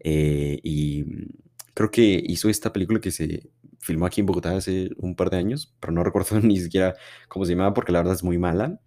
eh, 0.00 0.58
y 0.62 1.04
mm, 1.04 1.28
creo 1.74 1.90
que 1.90 2.22
hizo 2.26 2.48
esta 2.48 2.72
película 2.72 3.00
que 3.00 3.10
se 3.10 3.50
filmó 3.78 4.06
aquí 4.06 4.20
en 4.20 4.26
Bogotá 4.26 4.56
hace 4.56 4.90
un 4.96 5.14
par 5.14 5.30
de 5.30 5.38
años, 5.38 5.74
pero 5.80 5.92
no 5.92 6.02
recuerdo 6.02 6.40
ni 6.42 6.58
siquiera 6.58 6.94
cómo 7.28 7.44
se 7.44 7.52
llamaba 7.52 7.74
porque 7.74 7.92
la 7.92 8.00
verdad 8.00 8.14
es 8.14 8.24
muy 8.24 8.38
mala. 8.38 8.80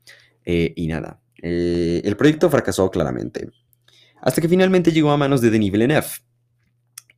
Eh, 0.46 0.74
y 0.76 0.88
nada, 0.88 1.22
el 1.38 2.16
proyecto 2.18 2.50
fracasó 2.52 2.90
claramente. 2.92 3.50
Hasta 4.22 4.42
que 4.42 4.50
finalmente 4.50 4.92
llegó 4.92 5.12
a 5.12 5.18
manos 5.18 5.42
de 5.42 5.50
Denis 5.50 5.72
Villeneuve, 5.72 6.08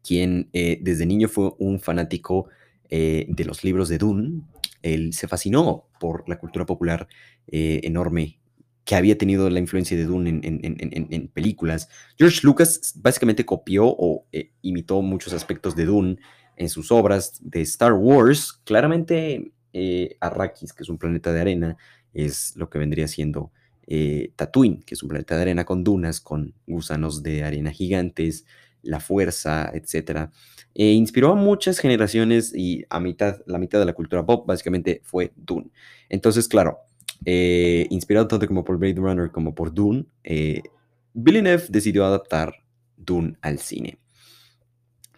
quien 0.07 0.49
desde 0.53 1.05
niño 1.05 1.27
fue 1.27 1.51
un 1.57 1.79
fanático 1.79 2.47
de 2.89 3.43
los 3.45 3.63
libros 3.63 3.89
de 3.89 3.97
Dune 3.97 4.41
él 4.81 5.13
se 5.13 5.27
fascinó 5.27 5.87
por 5.99 6.27
la 6.27 6.39
cultura 6.39 6.65
popular 6.65 7.07
eh, 7.47 7.81
enorme 7.83 8.39
que 8.85 8.95
había 8.95 9.17
tenido 9.17 9.49
la 9.49 9.59
influencia 9.59 9.97
de 9.97 10.05
Dune 10.05 10.39
en, 10.41 11.27
películas. 11.33 11.89
George 12.17 12.39
Lucas 12.43 12.93
básicamente 12.95 13.45
copió 13.45 13.85
o 13.85 14.25
eh, 14.31 14.51
imitó 14.61 15.01
muchos 15.01 15.33
aspectos 15.33 15.75
de 15.75 15.85
Dune 15.85 16.17
en 16.55 16.69
sus 16.69 16.89
obras 16.91 17.37
de 17.41 17.61
Star 17.61 17.91
Wars. 17.93 18.53
Claramente 18.63 19.51
eh, 19.73 20.15
Arrakis, 20.21 20.71
que 20.71 20.83
es 20.83 20.89
un 20.89 20.97
planeta 20.97 21.33
de 21.33 21.41
arena, 21.41 21.77
es 22.13 22.55
lo 22.55 22.69
que 22.69 22.79
vendría 22.79 23.07
siendo 23.07 23.51
Tatooine, 24.35 24.83
que 24.83 24.95
es 24.95 25.03
un 25.03 25.09
planeta 25.09 25.35
de 25.35 25.43
arena 25.43 25.65
con 25.65 25.83
dunas, 25.83 26.19
con 26.19 26.53
gusanos 26.65 27.23
de 27.23 27.43
arena 27.43 27.71
gigantes, 27.71 28.45
la 28.81 28.99
fuerza, 28.99 29.71
etc. 29.73 30.29
E 30.73 30.91
inspiró 30.91 31.31
a 31.31 31.35
muchas 31.35 31.79
generaciones 31.79 32.53
y 32.55 32.85
a 32.89 32.99
mitad, 32.99 33.41
la 33.45 33.57
mitad 33.57 33.79
de 33.79 33.85
la 33.85 33.93
cultura 33.93 34.25
pop 34.25 34.45
básicamente 34.47 35.01
fue 35.03 35.33
Dune. 35.35 35.71
Entonces, 36.09 36.47
claro, 36.47 36.79
eh, 37.25 37.87
inspirado 37.89 38.27
tanto 38.27 38.47
como 38.47 38.63
por 38.63 38.77
Blade 38.77 38.95
Runner 38.95 39.31
como 39.31 39.55
por 39.55 39.73
Dune, 39.73 40.05
eh, 40.23 40.61
Villeneuve 41.13 41.65
decidió 41.69 42.05
adaptar 42.05 42.53
Dune 42.95 43.37
al 43.41 43.59
cine. 43.59 43.99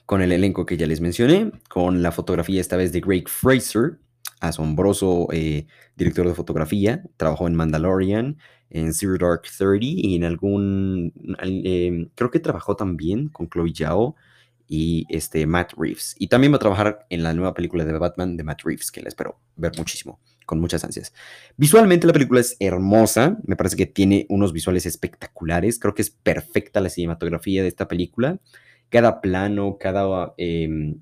Con 0.05 0.21
el 0.21 0.31
elenco 0.31 0.65
que 0.65 0.77
ya 0.77 0.87
les 0.87 1.01
mencioné, 1.01 1.51
con 1.69 2.01
la 2.01 2.11
fotografía 2.11 2.61
esta 2.61 2.77
vez 2.77 2.91
de 2.91 3.01
Greg 3.01 3.27
Fraser, 3.27 3.99
asombroso 4.39 5.27
eh, 5.31 5.67
director 5.95 6.27
de 6.27 6.33
fotografía, 6.33 7.03
trabajó 7.17 7.47
en 7.47 7.55
Mandalorian, 7.55 8.37
en 8.69 8.93
Zero 8.93 9.17
Dark 9.19 9.43
Thirty 9.57 10.01
y 10.01 10.15
en 10.15 10.23
algún, 10.23 11.13
em, 11.41 12.09
creo 12.15 12.29
que 12.29 12.39
trabajó 12.39 12.75
también 12.75 13.29
con 13.29 13.49
Chloe 13.49 13.73
Zhao 13.73 14.15
y 14.67 15.05
este 15.09 15.45
Matt 15.47 15.73
Reeves. 15.77 16.15
Y 16.19 16.27
también 16.27 16.53
va 16.53 16.57
a 16.57 16.59
trabajar 16.59 17.05
en 17.09 17.23
la 17.23 17.33
nueva 17.33 17.53
película 17.53 17.83
de 17.83 17.97
Batman 17.97 18.37
de 18.37 18.43
Matt 18.43 18.61
Reeves, 18.63 18.91
que 18.91 19.01
la 19.01 19.09
espero 19.09 19.39
ver 19.55 19.71
muchísimo, 19.77 20.19
con 20.45 20.59
muchas 20.59 20.83
ansias. 20.83 21.13
Visualmente 21.57 22.05
la 22.05 22.13
película 22.13 22.39
es 22.39 22.55
hermosa, 22.59 23.39
me 23.45 23.55
parece 23.55 23.75
que 23.75 23.87
tiene 23.87 24.27
unos 24.29 24.53
visuales 24.53 24.85
espectaculares, 24.85 25.79
creo 25.79 25.95
que 25.95 26.03
es 26.03 26.11
perfecta 26.11 26.81
la 26.81 26.89
cinematografía 26.89 27.63
de 27.63 27.67
esta 27.67 27.87
película. 27.87 28.39
Cada 28.89 29.21
plano, 29.21 29.77
cada... 29.79 30.33
Em, 30.37 31.01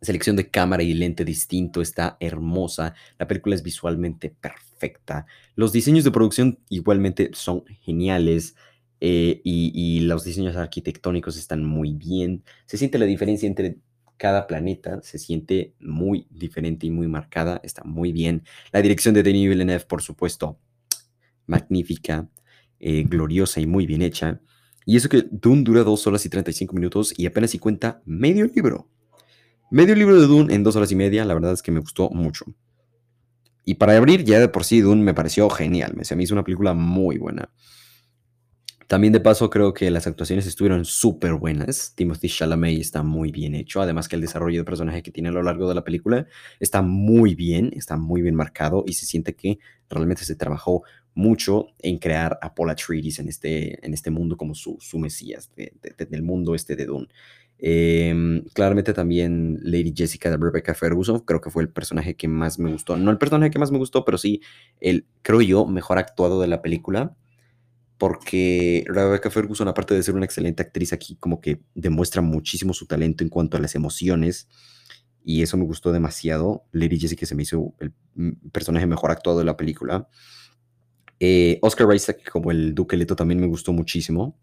selección 0.00 0.36
de 0.36 0.50
cámara 0.50 0.82
y 0.82 0.94
lente 0.94 1.24
distinto 1.24 1.80
está 1.80 2.16
hermosa. 2.20 2.94
La 3.18 3.26
película 3.26 3.54
es 3.54 3.62
visualmente 3.62 4.30
perfecta. 4.30 5.26
Los 5.54 5.72
diseños 5.72 6.04
de 6.04 6.10
producción 6.10 6.58
igualmente 6.68 7.30
son 7.34 7.64
geniales. 7.82 8.54
Eh, 9.00 9.40
y, 9.44 10.00
los 10.00 10.24
diseños 10.24 10.56
arquitectónicos 10.56 11.36
están 11.36 11.64
muy 11.64 11.92
bien. 11.92 12.44
Se 12.66 12.76
siente 12.76 12.98
la 12.98 13.06
diferencia 13.06 13.46
entre 13.46 13.78
cada 14.16 14.46
planeta, 14.46 15.00
se 15.02 15.18
siente 15.18 15.74
muy 15.78 16.26
diferente 16.30 16.86
y 16.86 16.90
muy 16.90 17.06
marcada, 17.06 17.60
está 17.62 17.84
muy 17.84 18.12
bien. 18.12 18.42
La 18.72 18.82
dirección 18.82 19.14
de 19.14 19.22
Denis 19.22 19.48
Villeneuve, 19.48 19.84
por 19.84 20.02
supuesto, 20.02 20.58
magnífica, 21.46 22.28
eh, 22.80 23.04
gloriosa 23.04 23.60
y 23.60 23.66
muy 23.66 23.86
bien 23.86 24.02
hecha. 24.02 24.40
Y 24.84 24.96
eso 24.96 25.08
que 25.08 25.26
Dune 25.30 25.62
dura 25.62 25.84
2 25.84 26.06
horas 26.06 26.24
y 26.26 26.28
35 26.28 26.74
minutos 26.74 27.14
y 27.16 27.26
apenas 27.26 27.50
si 27.50 27.58
cuenta 27.58 28.02
medio 28.04 28.46
libro. 28.46 28.88
Medio 29.70 29.94
libro 29.94 30.18
de 30.18 30.26
Dune 30.26 30.54
en 30.54 30.62
dos 30.62 30.76
horas 30.76 30.90
y 30.92 30.96
media, 30.96 31.24
la 31.24 31.34
verdad 31.34 31.52
es 31.52 31.62
que 31.62 31.70
me 31.70 31.80
gustó 31.80 32.08
mucho. 32.10 32.46
Y 33.64 33.74
para 33.74 33.94
abrir, 33.94 34.24
ya 34.24 34.40
de 34.40 34.48
por 34.48 34.64
sí, 34.64 34.80
Dune 34.80 35.02
me 35.02 35.12
pareció 35.12 35.50
genial. 35.50 35.92
Me, 35.94 36.06
se 36.06 36.16
me 36.16 36.22
hizo 36.22 36.34
una 36.34 36.42
película 36.44 36.72
muy 36.72 37.18
buena. 37.18 37.50
También 38.86 39.12
de 39.12 39.20
paso 39.20 39.50
creo 39.50 39.74
que 39.74 39.90
las 39.90 40.06
actuaciones 40.06 40.46
estuvieron 40.46 40.86
súper 40.86 41.34
buenas. 41.34 41.92
Timothy 41.94 42.30
Chalamet 42.30 42.80
está 42.80 43.02
muy 43.02 43.30
bien 43.30 43.54
hecho. 43.54 43.82
Además 43.82 44.08
que 44.08 44.16
el 44.16 44.22
desarrollo 44.22 44.60
de 44.60 44.64
personaje 44.64 45.02
que 45.02 45.10
tiene 45.10 45.28
a 45.28 45.32
lo 45.32 45.42
largo 45.42 45.68
de 45.68 45.74
la 45.74 45.84
película 45.84 46.26
está 46.58 46.80
muy 46.80 47.34
bien, 47.34 47.70
está 47.74 47.98
muy 47.98 48.22
bien 48.22 48.34
marcado 48.34 48.84
y 48.86 48.94
se 48.94 49.04
siente 49.04 49.34
que 49.34 49.58
realmente 49.90 50.24
se 50.24 50.34
trabajó 50.34 50.84
mucho 51.12 51.66
en 51.80 51.98
crear 51.98 52.38
a 52.40 52.54
Paul 52.54 52.70
Atreides 52.70 53.18
en 53.18 53.28
este, 53.28 53.84
en 53.84 53.92
este 53.92 54.10
mundo 54.10 54.38
como 54.38 54.54
su, 54.54 54.78
su 54.80 54.98
mesías 54.98 55.50
del 55.54 56.22
mundo 56.22 56.54
este 56.54 56.74
de 56.74 56.86
Dune. 56.86 57.08
Em, 57.60 58.44
claramente 58.52 58.92
también 58.92 59.58
Lady 59.62 59.92
Jessica 59.94 60.30
de 60.30 60.36
Rebecca 60.36 60.74
Ferguson, 60.74 61.18
creo 61.20 61.40
que 61.40 61.50
fue 61.50 61.64
el 61.64 61.68
personaje 61.68 62.14
que 62.14 62.28
más 62.28 62.58
me 62.58 62.70
gustó. 62.70 62.96
No 62.96 63.10
el 63.10 63.18
personaje 63.18 63.50
que 63.50 63.58
más 63.58 63.72
me 63.72 63.78
gustó, 63.78 64.04
pero 64.04 64.16
sí 64.16 64.40
el, 64.80 65.06
creo 65.22 65.42
yo, 65.42 65.66
mejor 65.66 65.98
actuado 65.98 66.40
de 66.40 66.46
la 66.46 66.62
película. 66.62 67.16
Porque 67.98 68.84
Rebecca 68.86 69.28
Ferguson, 69.28 69.66
aparte 69.66 69.94
de 69.94 70.04
ser 70.04 70.14
una 70.14 70.24
excelente 70.24 70.62
actriz 70.62 70.92
aquí, 70.92 71.16
como 71.16 71.40
que 71.40 71.60
demuestra 71.74 72.22
muchísimo 72.22 72.72
su 72.72 72.86
talento 72.86 73.24
en 73.24 73.30
cuanto 73.30 73.56
a 73.56 73.60
las 73.60 73.74
emociones. 73.74 74.48
Y 75.24 75.42
eso 75.42 75.56
me 75.56 75.64
gustó 75.64 75.90
demasiado. 75.90 76.64
Lady 76.70 76.98
Jessica 77.00 77.26
se 77.26 77.34
me 77.34 77.42
hizo 77.42 77.74
el 77.80 77.92
mm, 78.14 78.50
personaje 78.52 78.86
mejor 78.86 79.10
actuado 79.10 79.40
de 79.40 79.44
la 79.44 79.56
película. 79.56 80.08
Eh, 81.18 81.58
Oscar 81.62 81.92
Isaac 81.92 82.30
como 82.30 82.52
el 82.52 82.74
Duque 82.74 82.96
Leto 82.96 83.16
también 83.16 83.40
me 83.40 83.48
gustó 83.48 83.72
muchísimo. 83.72 84.38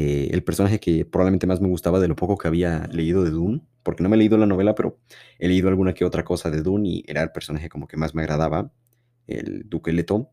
Eh, 0.00 0.30
el 0.30 0.44
personaje 0.44 0.78
que 0.78 1.04
probablemente 1.04 1.48
más 1.48 1.60
me 1.60 1.66
gustaba 1.66 1.98
de 1.98 2.06
lo 2.06 2.14
poco 2.14 2.38
que 2.38 2.46
había 2.46 2.86
leído 2.92 3.24
de 3.24 3.32
Dune, 3.32 3.62
porque 3.82 4.04
no 4.04 4.08
me 4.08 4.14
he 4.14 4.18
leído 4.18 4.38
la 4.38 4.46
novela, 4.46 4.76
pero 4.76 5.00
he 5.40 5.48
leído 5.48 5.68
alguna 5.68 5.92
que 5.92 6.04
otra 6.04 6.24
cosa 6.24 6.52
de 6.52 6.62
Dune 6.62 6.88
y 6.88 7.04
era 7.08 7.20
el 7.20 7.32
personaje 7.32 7.68
como 7.68 7.88
que 7.88 7.96
más 7.96 8.14
me 8.14 8.22
agradaba, 8.22 8.70
el 9.26 9.68
Duque 9.68 9.92
Leto. 9.92 10.30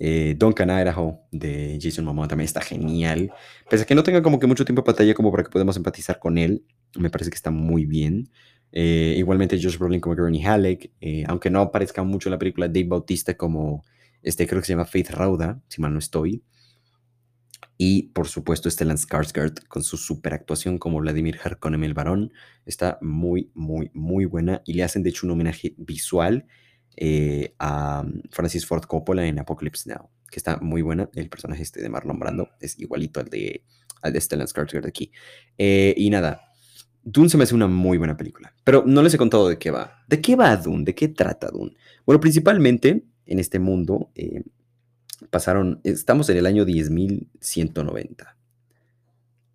Eh, 0.00 0.34
Duncan 0.36 0.70
Idaho 0.70 1.20
de 1.30 1.78
Jason 1.80 2.04
Momoa 2.04 2.26
también 2.26 2.46
está 2.46 2.60
genial. 2.60 3.32
Pese 3.70 3.84
a 3.84 3.86
que 3.86 3.94
no 3.94 4.02
tenga 4.02 4.22
como 4.22 4.40
que 4.40 4.48
mucho 4.48 4.64
tiempo 4.64 4.82
de 4.82 4.86
pantalla 4.86 5.14
como 5.14 5.30
para 5.30 5.44
que 5.44 5.50
podamos 5.50 5.76
empatizar 5.76 6.18
con 6.18 6.36
él, 6.36 6.64
me 6.98 7.08
parece 7.08 7.30
que 7.30 7.36
está 7.36 7.52
muy 7.52 7.86
bien. 7.86 8.28
Eh, 8.72 9.14
igualmente 9.16 9.56
Josh 9.62 9.78
Brolin 9.78 10.00
como 10.00 10.16
Gurney 10.16 10.44
Halleck, 10.44 10.90
aunque 11.28 11.48
no 11.48 11.60
aparezca 11.60 12.02
mucho 12.02 12.28
en 12.28 12.32
la 12.32 12.38
película 12.38 12.66
Dave 12.66 12.88
Bautista 12.88 13.36
como 13.36 13.84
este 14.20 14.48
creo 14.48 14.60
que 14.60 14.66
se 14.66 14.72
llama 14.72 14.84
Faith 14.84 15.10
Rauda, 15.10 15.62
si 15.68 15.80
mal 15.80 15.92
no 15.92 16.00
estoy. 16.00 16.42
Y 17.78 18.04
por 18.14 18.28
supuesto 18.28 18.70
Stellan 18.70 18.96
Skarsgård 18.96 19.66
con 19.68 19.82
su 19.82 19.96
super 19.96 20.32
actuación 20.32 20.78
como 20.78 20.98
Vladimir 20.98 21.38
Harkonnen 21.42 21.84
el 21.84 21.94
varón 21.94 22.32
está 22.64 22.98
muy, 23.02 23.50
muy, 23.54 23.90
muy 23.92 24.24
buena 24.24 24.62
y 24.64 24.74
le 24.74 24.82
hacen 24.82 25.02
de 25.02 25.10
hecho 25.10 25.26
un 25.26 25.32
homenaje 25.32 25.74
visual 25.76 26.46
eh, 26.96 27.54
a 27.58 28.02
mm, 28.02 28.22
Francis 28.30 28.66
Ford 28.66 28.84
Coppola 28.84 29.26
en 29.26 29.38
Apocalypse 29.38 29.90
Now, 29.90 30.08
que 30.30 30.38
está 30.38 30.58
muy 30.58 30.80
buena. 30.80 31.10
El 31.14 31.28
personaje 31.28 31.62
este 31.62 31.82
de 31.82 31.88
Marlon 31.90 32.18
Brando 32.18 32.48
es 32.60 32.78
igualito 32.78 33.20
al 33.20 33.28
de, 33.28 33.64
al 34.00 34.12
de 34.12 34.20
Stellan 34.20 34.46
Skarsgård 34.46 34.86
aquí. 34.86 35.12
Eh, 35.58 35.94
y 35.98 36.08
nada, 36.08 36.40
Dune 37.02 37.28
se 37.28 37.36
me 37.36 37.44
hace 37.44 37.54
una 37.54 37.68
muy 37.68 37.98
buena 37.98 38.16
película, 38.16 38.54
pero 38.64 38.82
no 38.86 39.02
les 39.02 39.12
he 39.14 39.18
contado 39.18 39.48
de 39.48 39.58
qué 39.58 39.70
va. 39.70 40.02
¿De 40.08 40.20
qué 40.20 40.34
va 40.34 40.56
Dune? 40.56 40.84
¿De 40.84 40.94
qué 40.94 41.08
trata 41.08 41.50
Dune? 41.50 41.76
Bueno, 42.06 42.18
principalmente 42.20 43.04
en 43.26 43.38
este 43.38 43.58
mundo 43.58 44.10
eh, 44.14 44.42
pasaron, 45.30 45.80
estamos 45.84 46.28
en 46.28 46.36
el 46.36 46.46
año 46.46 46.64
10.190. 46.64 48.34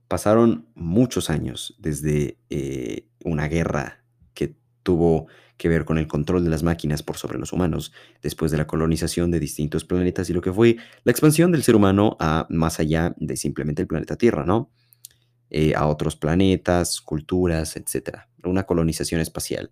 Pasaron 0.08 0.68
muchos 0.76 1.30
años 1.30 1.76
desde 1.80 2.38
eh, 2.50 3.08
una 3.24 3.48
guerra 3.48 4.04
que 4.34 4.56
tuvo 4.84 5.28
que 5.58 5.70
ver 5.70 5.86
con 5.86 5.98
el 5.98 6.08
control 6.08 6.44
de 6.44 6.50
las 6.50 6.64
máquinas 6.64 7.04
por 7.04 7.18
sobre 7.18 7.38
los 7.38 7.54
humanos, 7.54 7.94
después 8.22 8.52
de 8.52 8.58
la 8.58 8.68
colonización 8.68 9.32
de 9.32 9.40
distintos 9.40 9.86
planetas 9.86 10.30
y 10.30 10.34
lo 10.34 10.42
que 10.42 10.52
fue 10.52 10.78
la 11.04 11.12
expansión 11.12 11.52
del 11.52 11.64
ser 11.64 11.76
humano 11.76 12.18
a 12.20 12.48
más 12.50 12.80
allá 12.80 13.14
de 13.18 13.38
simplemente 13.38 13.84
el 13.84 13.88
planeta 13.88 14.16
Tierra, 14.16 14.44
¿no? 14.44 14.72
Eh, 15.52 15.74
a 15.76 15.86
otros 15.88 16.16
planetas, 16.16 17.00
culturas, 17.00 17.76
etc. 17.76 18.22
Una 18.44 18.64
colonización 18.64 19.22
espacial. 19.22 19.72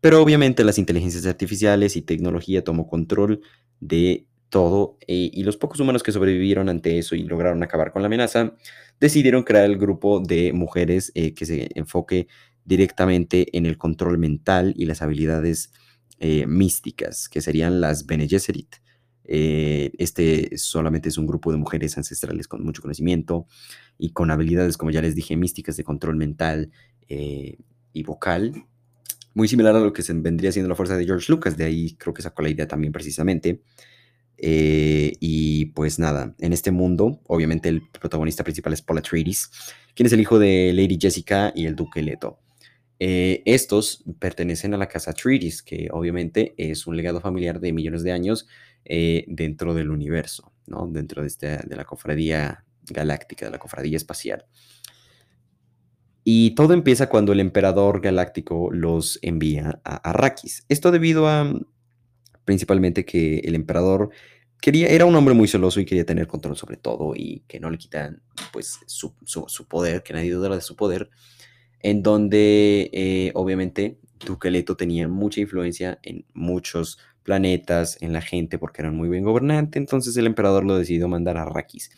Pero 0.00 0.22
obviamente 0.22 0.64
las 0.64 0.78
inteligencias 0.78 1.26
artificiales 1.26 1.96
y 1.96 2.02
tecnología 2.02 2.64
tomó 2.64 2.88
control 2.88 3.42
de 3.80 4.26
todo 4.48 4.96
eh, 5.06 5.30
y 5.32 5.42
los 5.42 5.56
pocos 5.56 5.80
humanos 5.80 6.02
que 6.02 6.12
sobrevivieron 6.12 6.68
ante 6.68 6.98
eso 6.98 7.14
y 7.14 7.22
lograron 7.24 7.62
acabar 7.62 7.92
con 7.92 8.02
la 8.02 8.06
amenaza 8.06 8.54
decidieron 9.00 9.42
crear 9.42 9.64
el 9.64 9.76
grupo 9.76 10.20
de 10.20 10.52
mujeres 10.52 11.12
eh, 11.14 11.34
que 11.34 11.46
se 11.46 11.68
enfoque 11.74 12.28
directamente 12.64 13.56
en 13.56 13.66
el 13.66 13.78
control 13.78 14.18
mental 14.18 14.74
y 14.76 14.86
las 14.86 15.02
habilidades 15.02 15.72
eh, 16.18 16.46
místicas, 16.46 17.28
que 17.28 17.40
serían 17.40 17.80
las 17.80 18.06
Bene 18.06 18.26
Gesserit. 18.26 18.76
este 19.24 20.56
solamente 20.56 21.08
es 21.08 21.18
un 21.18 21.26
grupo 21.26 21.52
de 21.52 21.58
mujeres 21.58 21.96
ancestrales 21.98 22.48
con 22.48 22.64
mucho 22.64 22.82
conocimiento 22.82 23.46
y 23.98 24.12
con 24.12 24.30
habilidades, 24.30 24.76
como 24.76 24.90
ya 24.90 25.02
les 25.02 25.14
dije, 25.14 25.36
místicas 25.36 25.76
de 25.76 25.84
control 25.84 26.16
mental 26.16 26.70
y 27.08 28.02
vocal, 28.02 28.66
muy 29.34 29.48
similar 29.48 29.76
a 29.76 29.80
lo 29.80 29.92
que 29.92 30.02
se 30.02 30.14
vendría 30.14 30.50
siendo 30.50 30.68
la 30.68 30.74
fuerza 30.74 30.96
de 30.96 31.04
George 31.04 31.30
Lucas, 31.30 31.56
de 31.56 31.64
ahí 31.64 31.94
creo 31.96 32.14
que 32.14 32.22
sacó 32.22 32.42
la 32.42 32.48
idea 32.48 32.66
también 32.66 32.92
precisamente. 32.92 33.62
Eh, 34.38 35.14
y 35.20 35.66
pues 35.66 35.98
nada, 35.98 36.34
en 36.38 36.52
este 36.52 36.70
mundo, 36.70 37.20
obviamente 37.26 37.68
el 37.68 37.82
protagonista 37.88 38.44
principal 38.44 38.72
es 38.72 38.82
Paul 38.82 38.98
Atreides, 38.98 39.50
quien 39.94 40.06
es 40.06 40.12
el 40.12 40.20
hijo 40.20 40.38
de 40.38 40.72
Lady 40.74 40.98
Jessica 41.00 41.52
y 41.54 41.66
el 41.66 41.74
duque 41.74 42.02
Leto. 42.02 42.38
Eh, 42.98 43.42
estos 43.44 44.04
pertenecen 44.18 44.74
a 44.74 44.78
la 44.78 44.88
casa 44.88 45.10
Atreides, 45.10 45.62
que 45.62 45.88
obviamente 45.90 46.54
es 46.56 46.86
un 46.86 46.96
legado 46.96 47.20
familiar 47.20 47.60
de 47.60 47.72
millones 47.72 48.02
de 48.02 48.12
años 48.12 48.46
eh, 48.84 49.24
dentro 49.28 49.74
del 49.74 49.90
universo, 49.90 50.52
¿no? 50.66 50.86
dentro 50.86 51.22
de, 51.22 51.28
este, 51.28 51.58
de 51.58 51.76
la 51.76 51.84
cofradía 51.84 52.64
galáctica, 52.88 53.46
de 53.46 53.52
la 53.52 53.58
cofradía 53.58 53.96
espacial. 53.96 54.46
Y 56.28 56.56
todo 56.56 56.74
empieza 56.74 57.08
cuando 57.08 57.32
el 57.32 57.40
emperador 57.40 58.00
galáctico 58.00 58.70
los 58.72 59.18
envía 59.22 59.80
a 59.84 60.10
Arrakis. 60.10 60.64
Esto 60.68 60.90
debido 60.90 61.28
a 61.28 61.54
principalmente 62.46 63.04
que 63.04 63.40
el 63.40 63.54
emperador 63.54 64.08
quería, 64.62 64.88
era 64.88 65.04
un 65.04 65.14
hombre 65.14 65.34
muy 65.34 65.48
celoso 65.48 65.80
y 65.80 65.84
quería 65.84 66.06
tener 66.06 66.26
control 66.26 66.56
sobre 66.56 66.78
todo 66.78 67.12
y 67.14 67.42
que 67.46 67.60
no 67.60 67.68
le 67.68 67.76
quitan 67.76 68.22
pues 68.52 68.78
su, 68.86 69.14
poder, 69.68 70.02
que 70.02 70.14
nadie 70.14 70.32
dudara 70.32 70.54
de 70.54 70.62
su 70.62 70.76
poder, 70.76 71.10
en 71.80 72.02
donde 72.02 72.88
eh, 72.94 73.32
obviamente 73.34 73.98
Duque 74.24 74.50
Leto 74.50 74.76
tenía 74.76 75.08
mucha 75.08 75.40
influencia 75.40 75.98
en 76.02 76.24
muchos 76.32 76.98
planetas, 77.22 78.00
en 78.00 78.12
la 78.12 78.22
gente, 78.22 78.58
porque 78.58 78.80
era 78.80 78.90
un 78.90 78.96
muy 78.96 79.08
buen 79.08 79.24
gobernante, 79.24 79.78
entonces 79.78 80.16
el 80.16 80.26
emperador 80.26 80.64
lo 80.64 80.78
decidió 80.78 81.08
mandar 81.08 81.36
a 81.36 81.42
Arrakis. 81.42 81.90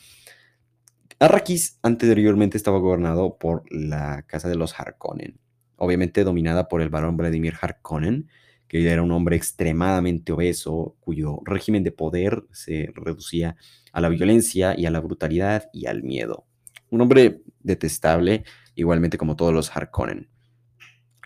Arrakis 1.21 1.79
anteriormente 1.83 2.57
estaba 2.57 2.79
gobernado 2.79 3.37
por 3.39 3.65
la 3.71 4.23
casa 4.23 4.49
de 4.49 4.55
los 4.55 4.79
Harkonnen, 4.81 5.39
obviamente 5.77 6.25
dominada 6.25 6.69
por 6.69 6.81
el 6.81 6.89
barón 6.89 7.17
Vladimir 7.17 7.55
Harkonnen, 7.61 8.29
que 8.69 8.91
era 8.91 9.03
un 9.03 9.11
hombre 9.11 9.37
extremadamente 9.37 10.33
obeso, 10.33 10.97
cuyo 11.01 11.41
régimen 11.45 11.83
de 11.83 11.93
poder 11.93 12.45
se 12.53 12.91
reducía 12.95 13.57
a 13.93 14.01
la 14.01 14.11
violencia 14.11 14.75
y 14.79 14.87
a 14.87 14.91
la 14.91 15.01
brutalidad 15.01 15.71
y 15.73 15.87
al 15.87 16.03
miedo. 16.03 16.47
Un 16.91 17.01
hombre 17.01 17.43
detestable, 17.61 18.45
igualmente 18.75 19.19
como 19.19 19.37
todos 19.37 19.53
los 19.53 19.75
Harkonnen. 19.75 20.29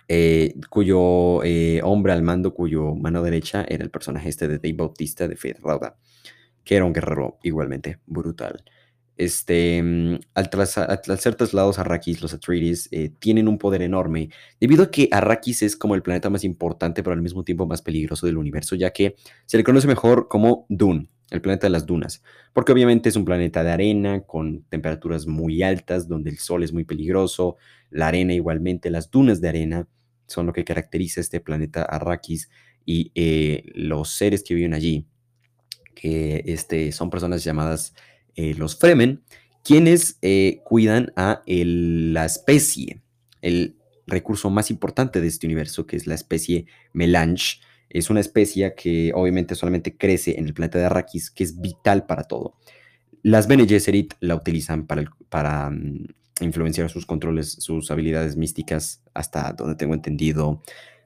Eh, 0.08 0.54
cuyo 0.68 1.42
eh, 1.42 1.80
hombre 1.82 2.12
al 2.12 2.22
mando, 2.22 2.54
cuyo 2.54 2.94
mano 2.94 3.22
derecha 3.22 3.64
era 3.68 3.82
el 3.82 3.90
personaje 3.90 4.28
este 4.28 4.46
de 4.46 4.58
Dave 4.58 4.74
Bautista 4.74 5.26
de 5.26 5.36
Faith 5.36 5.58
Rauda, 5.60 5.96
que 6.64 6.76
era 6.76 6.84
un 6.84 6.92
guerrero 6.92 7.38
igualmente 7.42 7.98
brutal. 8.06 8.64
Este, 9.16 9.82
mm, 9.82 10.20
al, 10.34 10.50
ser 11.18 11.34
trasladados 11.34 11.78
a 11.78 11.82
Arrakis, 11.82 12.22
los 12.22 12.32
Atreides 12.32 12.88
eh, 12.92 13.10
tienen 13.18 13.46
un 13.46 13.58
poder 13.58 13.82
enorme, 13.82 14.30
debido 14.58 14.84
a 14.84 14.90
que 14.90 15.08
Arrakis 15.10 15.62
es 15.62 15.76
como 15.76 15.94
el 15.94 16.02
planeta 16.02 16.30
más 16.30 16.44
importante, 16.44 17.02
pero 17.02 17.14
al 17.14 17.22
mismo 17.22 17.44
tiempo 17.44 17.66
más 17.66 17.82
peligroso 17.82 18.26
del 18.26 18.38
universo, 18.38 18.74
ya 18.74 18.90
que 18.90 19.16
se 19.46 19.58
le 19.58 19.64
conoce 19.64 19.86
mejor 19.86 20.28
como 20.28 20.66
Dune, 20.68 21.08
el 21.30 21.40
planeta 21.40 21.66
de 21.66 21.70
las 21.70 21.86
dunas, 21.86 22.22
porque 22.52 22.72
obviamente 22.72 23.08
es 23.08 23.16
un 23.16 23.24
planeta 23.24 23.62
de 23.62 23.70
arena 23.70 24.22
con 24.22 24.64
temperaturas 24.64 25.26
muy 25.26 25.62
altas, 25.62 26.08
donde 26.08 26.30
el 26.30 26.38
sol 26.38 26.62
es 26.62 26.72
muy 26.72 26.84
peligroso, 26.84 27.56
la 27.90 28.08
arena 28.08 28.34
igualmente, 28.34 28.90
las 28.90 29.10
dunas 29.10 29.40
de 29.40 29.48
arena 29.48 29.88
son 30.26 30.46
lo 30.46 30.52
que 30.52 30.64
caracteriza 30.64 31.20
este 31.20 31.40
planeta 31.40 31.82
Arrakis 31.82 32.50
y 32.84 33.12
eh, 33.14 33.64
los 33.74 34.10
seres 34.10 34.42
que 34.42 34.54
viven 34.54 34.74
allí, 34.74 35.06
que 35.94 36.42
este, 36.46 36.92
son 36.92 37.10
personas 37.10 37.44
llamadas 37.44 37.94
eh, 38.36 38.54
los 38.54 38.76
Fremen, 38.76 39.22
quienes 39.64 40.18
eh, 40.22 40.60
cuidan 40.64 41.12
a 41.16 41.42
la 41.46 42.24
especie, 42.24 43.02
el 43.40 43.76
recurso 44.06 44.50
más 44.50 44.70
importante 44.70 45.20
de 45.20 45.28
este 45.28 45.46
universo, 45.46 45.86
que 45.86 45.96
es 45.96 46.06
la 46.06 46.14
especie 46.14 46.66
Melange. 46.92 47.60
Es 47.88 48.10
una 48.10 48.20
especie 48.20 48.74
que 48.74 49.12
obviamente 49.14 49.54
solamente 49.54 49.96
crece 49.96 50.38
en 50.38 50.46
el 50.46 50.54
planeta 50.54 50.78
de 50.78 50.86
Arrakis, 50.86 51.30
que 51.30 51.44
es 51.44 51.60
vital 51.60 52.06
para 52.06 52.24
todo. 52.24 52.56
Las 53.22 53.46
Bene 53.46 53.66
Gesserit 53.68 54.14
la 54.20 54.34
utilizan 54.34 54.86
para, 54.86 55.70
mm, 55.70 56.06
influenciar 56.40 56.90
sus 56.90 57.06
controles, 57.06 57.52
sus 57.52 57.90
habilidades 57.90 58.36
místicas, 58.36 59.02
hasta 59.14 59.52
donde 59.52 59.76
tengo 59.76 59.94
entendido. 59.94 60.62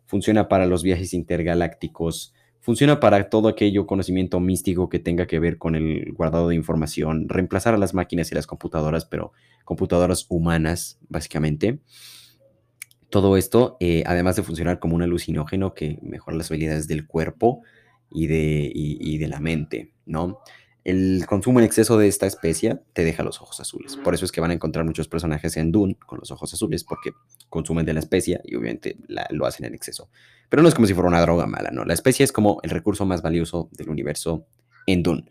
Funciona 0.07 0.49
para 0.49 0.65
los 0.65 0.83
viajes 0.83 1.13
intergalácticos, 1.13 2.33
Funciona 2.67 2.99
para 2.99 3.31
todo 3.31 3.47
aquello 3.47 3.87
conocimiento 3.87 4.41
místico 4.41 4.89
que 4.89 4.99
tenga 4.99 5.29
que 5.29 5.39
ver 5.39 5.57
con 5.57 5.77
el 5.77 6.13
guardado 6.15 6.49
de 6.49 6.57
información, 6.57 7.29
reemplazar 7.29 7.75
a 7.75 7.79
las 7.79 7.95
máquinas 7.95 8.33
y 8.33 8.35
las 8.35 8.49
computadoras, 8.49 9.05
pero 9.05 9.31
computadoras 9.65 10.27
humanas, 10.31 10.99
básicamente. 11.09 11.79
Todo 13.09 13.37
esto, 13.37 13.77
eh, 13.79 14.03
además 14.05 14.35
de 14.35 14.43
funcionar 14.43 14.81
como 14.81 14.97
un 14.97 15.03
alucinógeno 15.03 15.75
que 15.75 16.01
mejora 16.03 16.37
las 16.37 16.51
habilidades 16.51 16.89
del 16.89 17.07
cuerpo 17.07 17.63
y 18.11 18.27
de, 18.27 18.73
y 18.75 19.17
de 19.19 19.29
la 19.29 19.39
mente, 19.39 19.93
¿no? 20.05 20.41
el 20.87 21.27
consumo 21.27 21.59
en 21.59 21.65
exceso 21.65 21.99
de 21.99 22.07
esta 22.07 22.27
especie 22.27 22.79
te 22.93 23.03
deja 23.03 23.25
los 23.25 23.41
ojos 23.41 23.59
azules. 23.59 23.97
Por 23.97 24.15
eso 24.15 24.25
es 24.25 24.31
que 24.31 24.41
van 24.41 24.53
a 24.53 24.55
encontrar 24.55 24.85
muchos 24.85 25.09
personajes 25.09 25.57
en 25.57 25.73
Dune 25.73 25.97
con 26.07 26.21
los 26.21 26.31
ojos 26.31 26.55
azules, 26.55 26.85
porque 26.85 27.11
consumen 27.49 27.85
de 27.85 27.93
la 27.93 27.99
especie 27.99 28.41
y 28.45 28.55
obviamente 28.55 28.97
lo 29.31 29.47
hacen 29.47 29.67
en 29.67 29.75
exceso. 29.75 30.09
Pero 30.49 30.63
no 30.63 30.69
es 30.69 30.75
como 30.75 30.87
si 30.87 30.95
fuera 30.95 31.09
una 31.09 31.21
droga 31.21 31.47
mala, 31.47 31.71
¿no? 31.71 31.85
La 31.85 31.95
especie 31.95 32.25
es 32.25 32.33
como 32.33 32.61
el 32.63 32.71
recurso 32.71 33.05
más 33.05 33.23
valioso 33.23 33.69
del 33.73 33.89
universo 33.89 34.47
en 34.87 35.03
Dune. 35.03 35.25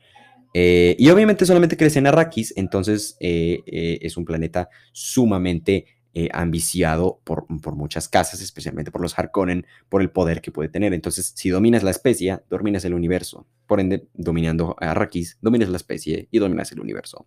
Eh, 0.57 0.95
y 0.97 1.09
obviamente 1.09 1.45
solamente 1.45 1.75
crece 1.75 1.99
en 1.99 2.07
Arrakis, 2.07 2.53
entonces 2.55 3.17
eh, 3.19 3.59
eh, 3.65 3.99
es 4.01 4.15
un 4.15 4.23
planeta 4.23 4.69
sumamente 4.93 5.87
ambiciado 6.31 7.19
por, 7.25 7.45
por, 7.61 7.75
muchas 7.75 8.07
casas, 8.07 8.39
especialmente 8.39 8.89
por 8.89 9.01
los 9.01 9.19
Harkonnen, 9.19 9.67
por 9.89 10.01
el 10.01 10.11
poder 10.11 10.39
que 10.39 10.49
puede 10.49 10.69
tener. 10.69 10.93
Entonces, 10.93 11.33
si 11.35 11.49
dominas 11.49 11.83
la 11.83 11.91
especie, 11.91 12.39
dominas 12.49 12.85
el 12.85 12.93
universo. 12.93 13.45
Por 13.67 13.81
ende, 13.81 14.07
dominando 14.13 14.77
a 14.79 14.91
Arrakis, 14.91 15.37
dominas 15.41 15.67
la 15.67 15.75
especie 15.75 16.29
y 16.31 16.39
dominas 16.39 16.71
el 16.71 16.79
universo. 16.79 17.25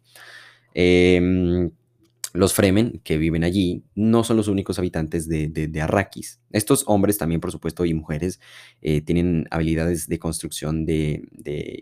Los 2.34 2.52
Fremen, 2.52 3.00
que 3.04 3.16
viven 3.16 3.42
allí, 3.42 3.84
no 3.94 4.22
son 4.22 4.36
los 4.36 4.48
únicos 4.48 4.78
habitantes 4.78 5.28
de, 5.28 5.80
Arrakis. 5.80 6.40
Estos 6.52 6.84
hombres 6.86 7.16
también, 7.16 7.40
por 7.40 7.52
supuesto, 7.52 7.86
y 7.86 7.94
mujeres, 7.94 8.38
eh, 8.82 9.00
tienen 9.00 9.46
habilidades 9.50 10.08
de 10.08 10.18
construcción 10.18 10.84
de, 10.84 11.22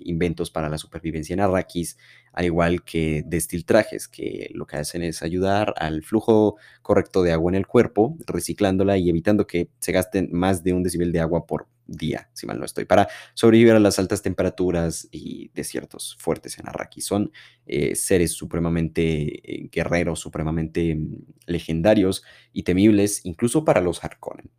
inventos 0.04 0.50
para 0.50 0.68
la 0.68 0.78
supervivencia 0.78 1.34
en 1.34 1.40
Arrakis, 1.40 1.98
al 2.32 2.44
igual 2.44 2.84
que 2.84 3.24
de 3.26 3.36
estiltrajes, 3.36 4.06
que 4.06 4.50
lo 4.54 4.66
que 4.66 4.76
hacen 4.76 5.02
es 5.02 5.22
ayudar 5.22 5.74
al 5.78 6.02
flujo 6.02 6.56
correcto 6.80 7.24
de 7.24 7.32
agua 7.32 7.50
en 7.50 7.56
el 7.56 7.66
cuerpo, 7.66 8.16
reciclándola 8.26 8.98
y 8.98 9.10
evitando 9.10 9.46
que 9.48 9.70
se 9.80 9.90
gasten 9.92 10.28
más 10.32 10.62
de 10.62 10.74
un 10.74 10.84
decibel 10.84 11.10
de 11.10 11.20
agua 11.20 11.46
por, 11.46 11.66
día, 11.86 12.28
si 12.32 12.46
mal 12.46 12.58
no 12.58 12.64
estoy, 12.64 12.84
para 12.84 13.08
sobrevivir 13.34 13.72
a 13.72 13.80
las 13.80 13.98
altas 13.98 14.22
temperaturas 14.22 15.08
y 15.10 15.50
desiertos 15.54 16.16
fuertes 16.18 16.58
en 16.58 16.68
Arrakis. 16.68 17.06
Son 17.06 17.32
eh, 17.66 17.94
seres 17.94 18.32
supremamente 18.32 19.02
eh, 19.02 19.68
guerreros, 19.70 20.20
supremamente 20.20 20.94
mm, 20.94 21.24
legendarios 21.46 22.22
y 22.52 22.62
temibles, 22.62 23.24
incluso 23.24 23.64
para 23.64 23.80
los 23.80 24.02
Harkonnen. 24.02 24.50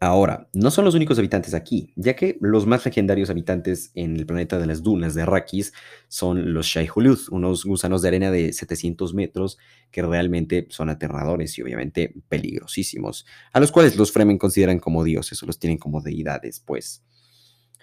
Ahora, 0.00 0.48
no 0.52 0.70
son 0.70 0.84
los 0.84 0.94
únicos 0.94 1.18
habitantes 1.18 1.54
aquí, 1.54 1.92
ya 1.96 2.14
que 2.14 2.38
los 2.40 2.66
más 2.66 2.84
legendarios 2.84 3.30
habitantes 3.30 3.90
en 3.94 4.16
el 4.16 4.26
planeta 4.26 4.56
de 4.56 4.66
las 4.66 4.84
dunas 4.84 5.14
de 5.14 5.22
Arrakis 5.22 5.72
son 6.06 6.54
los 6.54 6.66
Shai 6.66 6.88
Hulud, 6.94 7.18
unos 7.32 7.64
gusanos 7.64 8.02
de 8.02 8.08
arena 8.08 8.30
de 8.30 8.52
700 8.52 9.12
metros 9.12 9.58
que 9.90 10.02
realmente 10.02 10.68
son 10.70 10.88
aterradores 10.88 11.58
y 11.58 11.62
obviamente 11.62 12.14
peligrosísimos, 12.28 13.26
a 13.52 13.58
los 13.58 13.72
cuales 13.72 13.96
los 13.96 14.12
Fremen 14.12 14.38
consideran 14.38 14.78
como 14.78 15.02
dioses 15.02 15.42
o 15.42 15.46
los 15.46 15.58
tienen 15.58 15.78
como 15.78 16.00
deidades, 16.00 16.60
pues. 16.64 17.02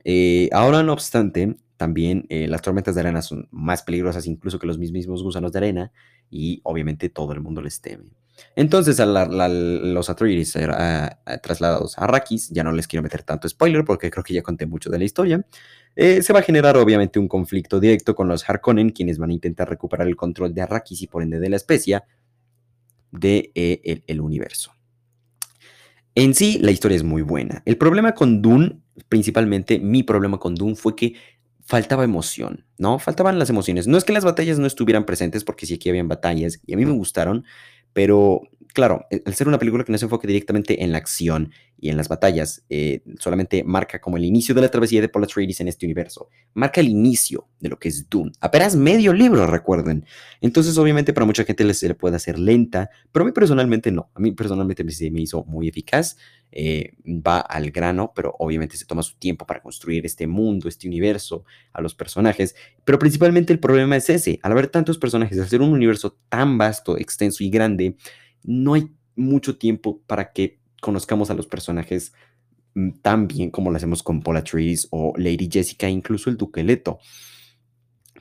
Eh, 0.06 0.50
ahora, 0.54 0.84
no 0.84 0.94
obstante, 0.94 1.58
también 1.76 2.28
eh, 2.30 2.48
las 2.48 2.62
tormentas 2.62 2.96
de 2.96 3.02
arena 3.02 3.22
son 3.22 3.50
más 3.52 3.84
peligrosas 3.84 4.26
incluso 4.28 4.58
que 4.58 4.68
los 4.68 4.80
mismos 4.80 5.22
gusanos 5.22 5.52
de 5.52 5.60
arena 5.60 5.92
y 6.30 6.62
obviamente 6.64 7.10
todo 7.10 7.34
el 7.34 7.42
mundo 7.42 7.62
les 7.62 7.82
teme. 7.82 8.14
Entonces, 8.56 9.00
a 9.00 9.06
los 9.06 10.10
Atreides 10.10 10.54
trasladados 11.42 11.98
a 11.98 12.04
Arrakis, 12.04 12.50
ya 12.50 12.64
no 12.64 12.72
les 12.72 12.88
quiero 12.88 13.04
meter 13.04 13.24
tanto 13.24 13.48
spoiler 13.48 13.84
porque 13.84 14.10
creo 14.10 14.24
que 14.24 14.34
ya 14.34 14.42
conté 14.42 14.66
mucho 14.66 14.90
de 14.90 14.98
la 14.98 15.06
historia, 15.06 15.46
eh, 15.96 16.22
se 16.22 16.34
va 16.34 16.40
a 16.40 16.44
generar 16.44 16.76
obviamente 16.78 17.20
un 17.20 17.28
conflicto 17.28 17.80
directo 17.80 18.16
con 18.16 18.28
los 18.28 18.48
Harkonnen, 18.50 18.90
quienes 18.90 19.18
van 19.18 19.30
a 19.30 19.34
intentar 19.34 19.70
recuperar 19.70 20.08
el 20.08 20.16
control 20.16 20.54
de 20.54 20.62
Arrakis 20.62 21.02
y 21.02 21.08
por 21.08 21.24
ende 21.24 21.40
de 21.40 21.50
la 21.50 21.56
especie 21.56 22.02
del 23.12 23.52
de, 23.54 24.04
el 24.08 24.22
universo. 24.22 24.74
En 26.16 26.34
sí, 26.34 26.60
la 26.62 26.72
historia 26.72 26.96
es 26.96 27.04
muy 27.04 27.22
buena. 27.22 27.62
El 27.66 27.78
problema 27.78 28.14
con 28.14 28.42
Dune, 28.42 28.80
principalmente 29.10 29.80
mi 29.80 30.04
problema 30.04 30.38
con 30.38 30.56
Dune, 30.56 30.76
fue 30.76 30.96
que 30.96 31.14
faltaba 31.66 32.04
emoción, 32.04 32.66
¿no? 32.78 33.00
Faltaban 33.00 33.40
las 33.40 33.50
emociones. 33.50 33.88
No 33.88 33.98
es 33.98 34.06
que 34.06 34.14
las 34.14 34.24
batallas 34.24 34.60
no 34.60 34.68
estuvieran 34.68 35.06
presentes, 35.06 35.44
porque 35.44 35.66
sí 35.66 35.74
aquí 35.74 35.90
habían 35.90 36.08
batallas 36.08 36.60
y 36.66 36.74
a 36.74 36.78
mí 36.78 36.86
me 36.86 36.94
gustaron, 36.94 37.44
pero 37.96 38.42
claro, 38.76 39.08
al 39.26 39.34
ser 39.34 39.48
una 39.48 39.58
película 39.58 39.86
que 39.86 39.92
no 39.92 39.98
se 39.98 40.06
enfoque 40.06 40.28
directamente 40.28 40.84
en 40.84 40.92
la 40.92 40.98
acción 40.98 41.52
y 41.80 41.90
en 41.90 41.98
las 41.98 42.10
batallas, 42.10 42.64
eh, 42.70 43.02
solamente 43.20 43.64
marca 43.64 44.00
como 44.00 44.18
el 44.18 44.26
inicio 44.26 44.54
de 44.54 44.62
la 44.62 44.70
travesía 44.70 45.02
de 45.02 45.08
Paul 45.08 45.24
Atreides 45.24 45.62
en 45.62 45.70
este 45.70 45.86
universo. 45.86 46.30
Marca 46.54 46.82
el 46.82 46.90
inicio 46.90 47.48
de 47.60 47.70
lo 47.70 47.80
que 47.80 47.88
es 47.88 48.10
Dune. 48.10 48.34
Apenas 48.42 48.76
medio 48.76 49.14
libro, 49.14 49.48
recuerden. 49.48 50.06
Entonces, 50.42 50.78
obviamente, 50.78 51.14
para 51.14 51.26
mucha 51.26 51.46
gente 51.46 51.74
se 51.74 51.88
le 51.88 51.96
puede 51.96 52.18
hacer 52.18 52.38
lenta, 52.38 52.90
pero 53.12 53.24
a 53.24 53.26
mí 53.26 53.32
personalmente 53.32 53.92
no. 53.92 54.10
A 54.14 54.20
mí 54.20 54.34
personalmente 54.34 54.84
me 54.84 55.22
hizo 55.22 55.46
muy 55.46 55.70
eficaz. 55.70 56.18
Eh, 56.52 56.94
va 57.06 57.40
al 57.40 57.72
grano, 57.72 58.14
pero 58.16 58.34
obviamente 58.40 58.78
se 58.78 58.86
toma 58.86 59.04
su 59.04 59.18
tiempo 59.18 59.46
para 59.46 59.62
construir 59.62 60.06
este 60.06 60.26
mundo, 60.26 60.70
este 60.70 60.88
universo, 60.88 61.44
a 61.74 61.82
los 61.82 61.96
personajes. 61.96 62.56
Pero 62.84 63.00
principalmente 63.00 63.52
el 63.52 63.60
problema 63.60 63.96
es 63.98 64.10
ese. 64.10 64.40
Al 64.42 64.52
haber 64.52 64.68
tantos 64.68 64.98
personajes, 64.98 65.40
al 65.40 65.50
ser 65.50 65.62
un 65.62 65.72
universo 65.72 66.18
tan 66.30 66.58
vasto, 66.58 66.98
extenso 66.98 67.44
y 67.44 67.50
grande, 67.50 67.98
no 68.46 68.74
hay 68.74 68.90
mucho 69.16 69.58
tiempo 69.58 70.02
para 70.08 70.32
que 70.32 70.60
conozcamos 70.82 71.30
a 71.30 71.34
los 71.34 71.48
personajes 71.48 72.14
mm, 72.76 73.00
tan 73.02 73.28
bien 73.28 73.50
como 73.50 73.72
lo 73.72 73.78
hacemos 73.78 74.04
con 74.04 74.22
Paula 74.22 74.44
Trees 74.44 74.88
o 74.92 75.14
Lady 75.18 75.50
Jessica, 75.52 75.90
incluso 75.90 76.30
el 76.30 76.38
Duque 76.38 76.64
Leto. 76.64 77.00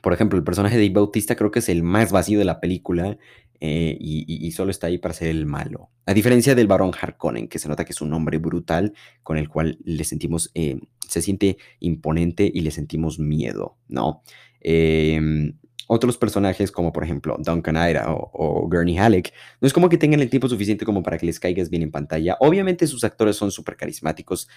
Por 0.01 0.13
ejemplo, 0.13 0.37
el 0.37 0.43
personaje 0.43 0.77
de 0.77 0.89
Bautista 0.89 1.35
creo 1.35 1.51
que 1.51 1.59
es 1.59 1.69
el 1.69 1.81
más 1.81 2.11
vacío 2.11 2.37
de 2.37 2.45
la 2.45 2.59
película 2.59 3.17
eh, 3.59 3.97
y, 3.99 4.51
solo 4.51 4.69
está 4.69 4.87
ahí 4.87 4.97
para 4.97 5.13
ser 5.13 5.29
el 5.29 5.45
malo. 5.45 5.89
A 6.05 6.13
diferencia 6.13 6.53
del 6.53 6.67
varón 6.67 6.91
Harkonnen, 6.99 7.47
que 7.47 7.57
se 7.57 7.67
nota 7.67 7.85
que 7.85 7.93
es 7.93 8.01
un 8.01 8.13
hombre 8.13 8.37
brutal 8.37 8.93
con 9.23 9.37
el 9.37 9.49
cual 9.49 9.79
le 9.83 10.03
sentimos, 10.03 10.51
eh, 10.53 10.79
se 11.07 11.21
siente 11.21 11.57
imponente 11.79 12.51
y 12.53 12.61
le 12.61 12.71
sentimos 12.71 13.17
miedo, 13.17 13.77
¿no? 13.87 14.21
Eh, 14.61 15.53
otros 15.87 16.17
personajes 16.17 16.71
como 16.71 16.91
por 16.91 17.03
ejemplo 17.03 17.37
Duncan 17.39 17.75
Ira 17.75 18.05
o, 18.09 18.67
Gurney 18.69 18.97
Halleck, 18.97 19.33
no 19.61 19.67
es 19.67 19.73
como 19.73 19.89
que 19.89 19.97
tengan 19.97 20.19
el 20.19 20.29
tiempo 20.29 20.47
suficiente 20.47 20.85
como 20.85 21.03
para 21.03 21.17
que 21.17 21.25
les 21.25 21.39
caigas 21.39 21.69
bien 21.69 21.83
en 21.83 21.91
pantalla. 21.91 22.37
Obviamente 22.39 22.87
sus 22.87 23.03
actores 23.03 23.35
son 23.35 23.51
súper 23.51 23.75
carismáticos. 23.75 24.47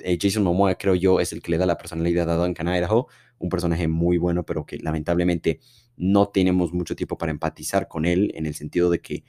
Eh, 0.00 0.18
Jason 0.20 0.42
Momoa 0.42 0.74
creo 0.76 0.94
yo 0.94 1.20
es 1.20 1.32
el 1.32 1.42
que 1.42 1.50
le 1.50 1.58
da 1.58 1.66
la 1.66 1.78
personalidad 1.78 2.28
a 2.30 2.36
Duncan 2.36 2.68
Idaho, 2.68 3.08
un 3.38 3.48
personaje 3.48 3.88
muy 3.88 4.18
bueno 4.18 4.44
pero 4.44 4.66
que 4.66 4.78
lamentablemente 4.78 5.60
no 5.96 6.28
tenemos 6.28 6.72
mucho 6.72 6.96
tiempo 6.96 7.16
para 7.18 7.32
empatizar 7.32 7.88
con 7.88 8.04
él 8.04 8.32
en 8.34 8.46
el 8.46 8.54
sentido 8.54 8.90
de 8.90 9.00
que 9.00 9.24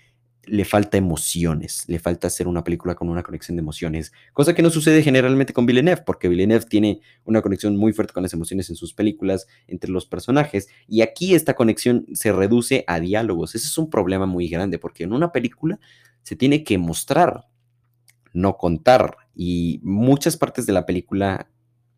le 0.48 0.66
falta 0.66 0.98
emociones, 0.98 1.84
le 1.88 2.00
falta 2.00 2.28
hacer 2.28 2.48
una 2.48 2.64
película 2.64 2.96
con 2.96 3.10
una 3.10 3.24
conexión 3.24 3.56
de 3.56 3.62
emociones, 3.62 4.12
cosa 4.34 4.54
que 4.54 4.62
no 4.62 4.70
sucede 4.70 5.02
generalmente 5.04 5.54
con 5.54 5.66
Villeneuve, 5.66 6.04
porque 6.06 6.28
Villeneuve 6.28 6.66
tiene 6.66 7.02
una 7.24 7.42
conexión 7.42 7.78
muy 7.78 7.94
fuerte 7.94 8.14
con 8.14 8.24
las 8.24 8.34
emociones 8.34 8.70
en 8.70 8.76
sus 8.76 8.94
películas 8.94 9.48
entre 9.68 9.92
los 9.92 10.06
personajes, 10.06 10.68
y 10.88 11.02
aquí 11.02 11.36
esta 11.36 11.54
conexión 11.54 12.06
se 12.14 12.32
reduce 12.32 12.84
a 12.88 13.00
diálogos. 13.00 13.56
Ese 13.56 13.68
es 13.68 13.78
un 13.78 13.90
problema 13.90 14.26
muy 14.26 14.48
grande, 14.48 14.80
porque 14.80 15.04
en 15.04 15.14
una 15.14 15.32
película 15.32 15.80
se 16.24 16.36
tiene 16.36 16.64
que 16.64 16.78
mostrar, 16.78 17.46
no 18.34 18.58
contar, 18.58 19.18
y 19.36 19.80
muchas 19.84 20.38
partes 20.38 20.66
de 20.66 20.74
la 20.74 20.86
película 20.86 21.50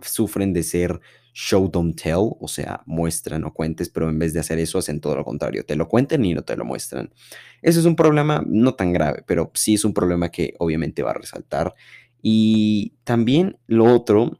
sufren 0.01 0.53
de 0.53 0.63
ser 0.63 0.99
show 1.39 1.69
don't 1.69 2.01
tell, 2.01 2.31
o 2.39 2.47
sea, 2.47 2.81
muestran 2.87 3.43
o 3.43 3.53
cuentes, 3.53 3.89
pero 3.89 4.09
en 4.09 4.17
vez 4.17 4.33
de 4.33 4.39
hacer 4.39 4.57
eso 4.57 4.79
hacen 4.79 4.99
todo 4.99 5.15
lo 5.15 5.23
contrario, 5.23 5.63
te 5.63 5.75
lo 5.75 5.87
cuenten 5.87 6.25
y 6.25 6.33
no 6.33 6.41
te 6.41 6.57
lo 6.57 6.65
muestran. 6.65 7.13
Eso 7.61 7.79
es 7.79 7.85
un 7.85 7.95
problema 7.95 8.43
no 8.47 8.73
tan 8.73 8.91
grave, 8.91 9.23
pero 9.27 9.51
sí 9.53 9.75
es 9.75 9.85
un 9.85 9.93
problema 9.93 10.29
que 10.29 10.55
obviamente 10.57 11.03
va 11.03 11.11
a 11.11 11.13
resaltar. 11.13 11.75
Y 12.23 12.95
también 13.03 13.59
lo 13.67 13.85
otro 13.85 14.39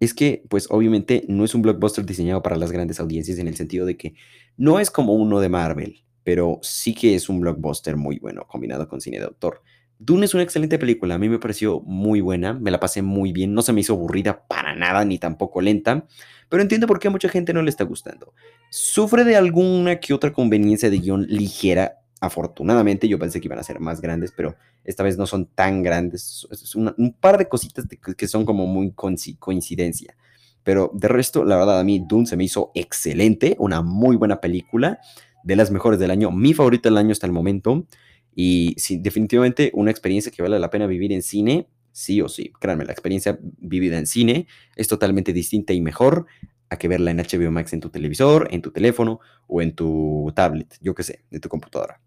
es 0.00 0.14
que, 0.14 0.42
pues 0.48 0.66
obviamente 0.70 1.26
no 1.28 1.44
es 1.44 1.54
un 1.54 1.60
blockbuster 1.60 2.06
diseñado 2.06 2.42
para 2.42 2.56
las 2.56 2.72
grandes 2.72 3.00
audiencias 3.00 3.38
en 3.38 3.46
el 3.46 3.56
sentido 3.56 3.84
de 3.84 3.98
que 3.98 4.14
no 4.56 4.80
es 4.80 4.90
como 4.90 5.12
uno 5.12 5.40
de 5.40 5.50
Marvel, 5.50 6.06
pero 6.24 6.58
sí 6.62 6.94
que 6.94 7.14
es 7.14 7.28
un 7.28 7.40
blockbuster 7.40 7.98
muy 7.98 8.18
bueno 8.18 8.46
combinado 8.48 8.88
con 8.88 9.02
cine 9.02 9.18
de 9.18 9.26
autor. 9.26 9.60
Dune 10.02 10.24
es 10.24 10.32
una 10.32 10.42
excelente 10.42 10.78
película, 10.78 11.16
a 11.16 11.18
mí 11.18 11.28
me 11.28 11.38
pareció 11.38 11.80
muy 11.82 12.22
buena, 12.22 12.54
me 12.54 12.70
la 12.70 12.80
pasé 12.80 13.02
muy 13.02 13.32
bien, 13.32 13.52
no 13.52 13.60
se 13.60 13.74
me 13.74 13.82
hizo 13.82 13.92
aburrida 13.92 14.46
para 14.48 14.74
nada 14.74 15.04
ni 15.04 15.18
tampoco 15.18 15.60
lenta, 15.60 16.06
pero 16.48 16.62
entiendo 16.62 16.86
por 16.86 16.98
qué 16.98 17.08
a 17.08 17.10
mucha 17.10 17.28
gente 17.28 17.52
no 17.52 17.60
le 17.60 17.68
está 17.68 17.84
gustando. 17.84 18.32
Sufre 18.70 19.24
de 19.24 19.36
alguna 19.36 20.00
que 20.00 20.14
otra 20.14 20.32
conveniencia 20.32 20.88
de 20.88 21.00
guion 21.00 21.26
ligera, 21.28 21.98
afortunadamente 22.18 23.08
yo 23.08 23.18
pensé 23.18 23.42
que 23.42 23.48
iban 23.48 23.58
a 23.58 23.62
ser 23.62 23.78
más 23.78 24.00
grandes, 24.00 24.32
pero 24.34 24.56
esta 24.84 25.02
vez 25.02 25.18
no 25.18 25.26
son 25.26 25.44
tan 25.44 25.82
grandes, 25.82 26.48
es 26.50 26.74
un 26.74 27.14
par 27.20 27.36
de 27.36 27.50
cositas 27.50 27.84
que 28.16 28.26
son 28.26 28.46
como 28.46 28.66
muy 28.66 28.92
coincidencia. 28.92 30.16
Pero 30.62 30.90
de 30.94 31.08
resto, 31.08 31.44
la 31.44 31.56
verdad, 31.56 31.78
a 31.78 31.84
mí 31.84 32.02
Dune 32.08 32.24
se 32.24 32.38
me 32.38 32.44
hizo 32.44 32.70
excelente, 32.74 33.54
una 33.58 33.82
muy 33.82 34.16
buena 34.16 34.40
película, 34.40 34.98
de 35.42 35.56
las 35.56 35.70
mejores 35.70 36.00
del 36.00 36.10
año, 36.10 36.30
mi 36.30 36.54
favorita 36.54 36.88
del 36.88 36.96
año 36.98 37.12
hasta 37.12 37.26
el 37.26 37.32
momento. 37.32 37.86
Y 38.34 38.74
sí, 38.78 38.98
definitivamente 38.98 39.70
una 39.74 39.90
experiencia 39.90 40.32
que 40.32 40.42
vale 40.42 40.58
la 40.58 40.70
pena 40.70 40.86
vivir 40.86 41.12
en 41.12 41.22
cine, 41.22 41.68
sí 41.92 42.20
o 42.20 42.28
sí. 42.28 42.52
Créanme, 42.60 42.84
la 42.84 42.92
experiencia 42.92 43.38
vivida 43.58 43.98
en 43.98 44.06
cine 44.06 44.46
es 44.76 44.88
totalmente 44.88 45.32
distinta 45.32 45.72
y 45.72 45.80
mejor 45.80 46.26
a 46.68 46.78
que 46.78 46.88
verla 46.88 47.10
en 47.10 47.18
HBO 47.18 47.50
Max 47.50 47.72
en 47.72 47.80
tu 47.80 47.90
televisor, 47.90 48.48
en 48.50 48.62
tu 48.62 48.70
teléfono 48.70 49.20
o 49.48 49.60
en 49.60 49.74
tu 49.74 50.32
tablet, 50.34 50.78
yo 50.80 50.94
qué 50.94 51.02
sé, 51.02 51.24
de 51.30 51.40
tu 51.40 51.48
computadora. 51.48 52.00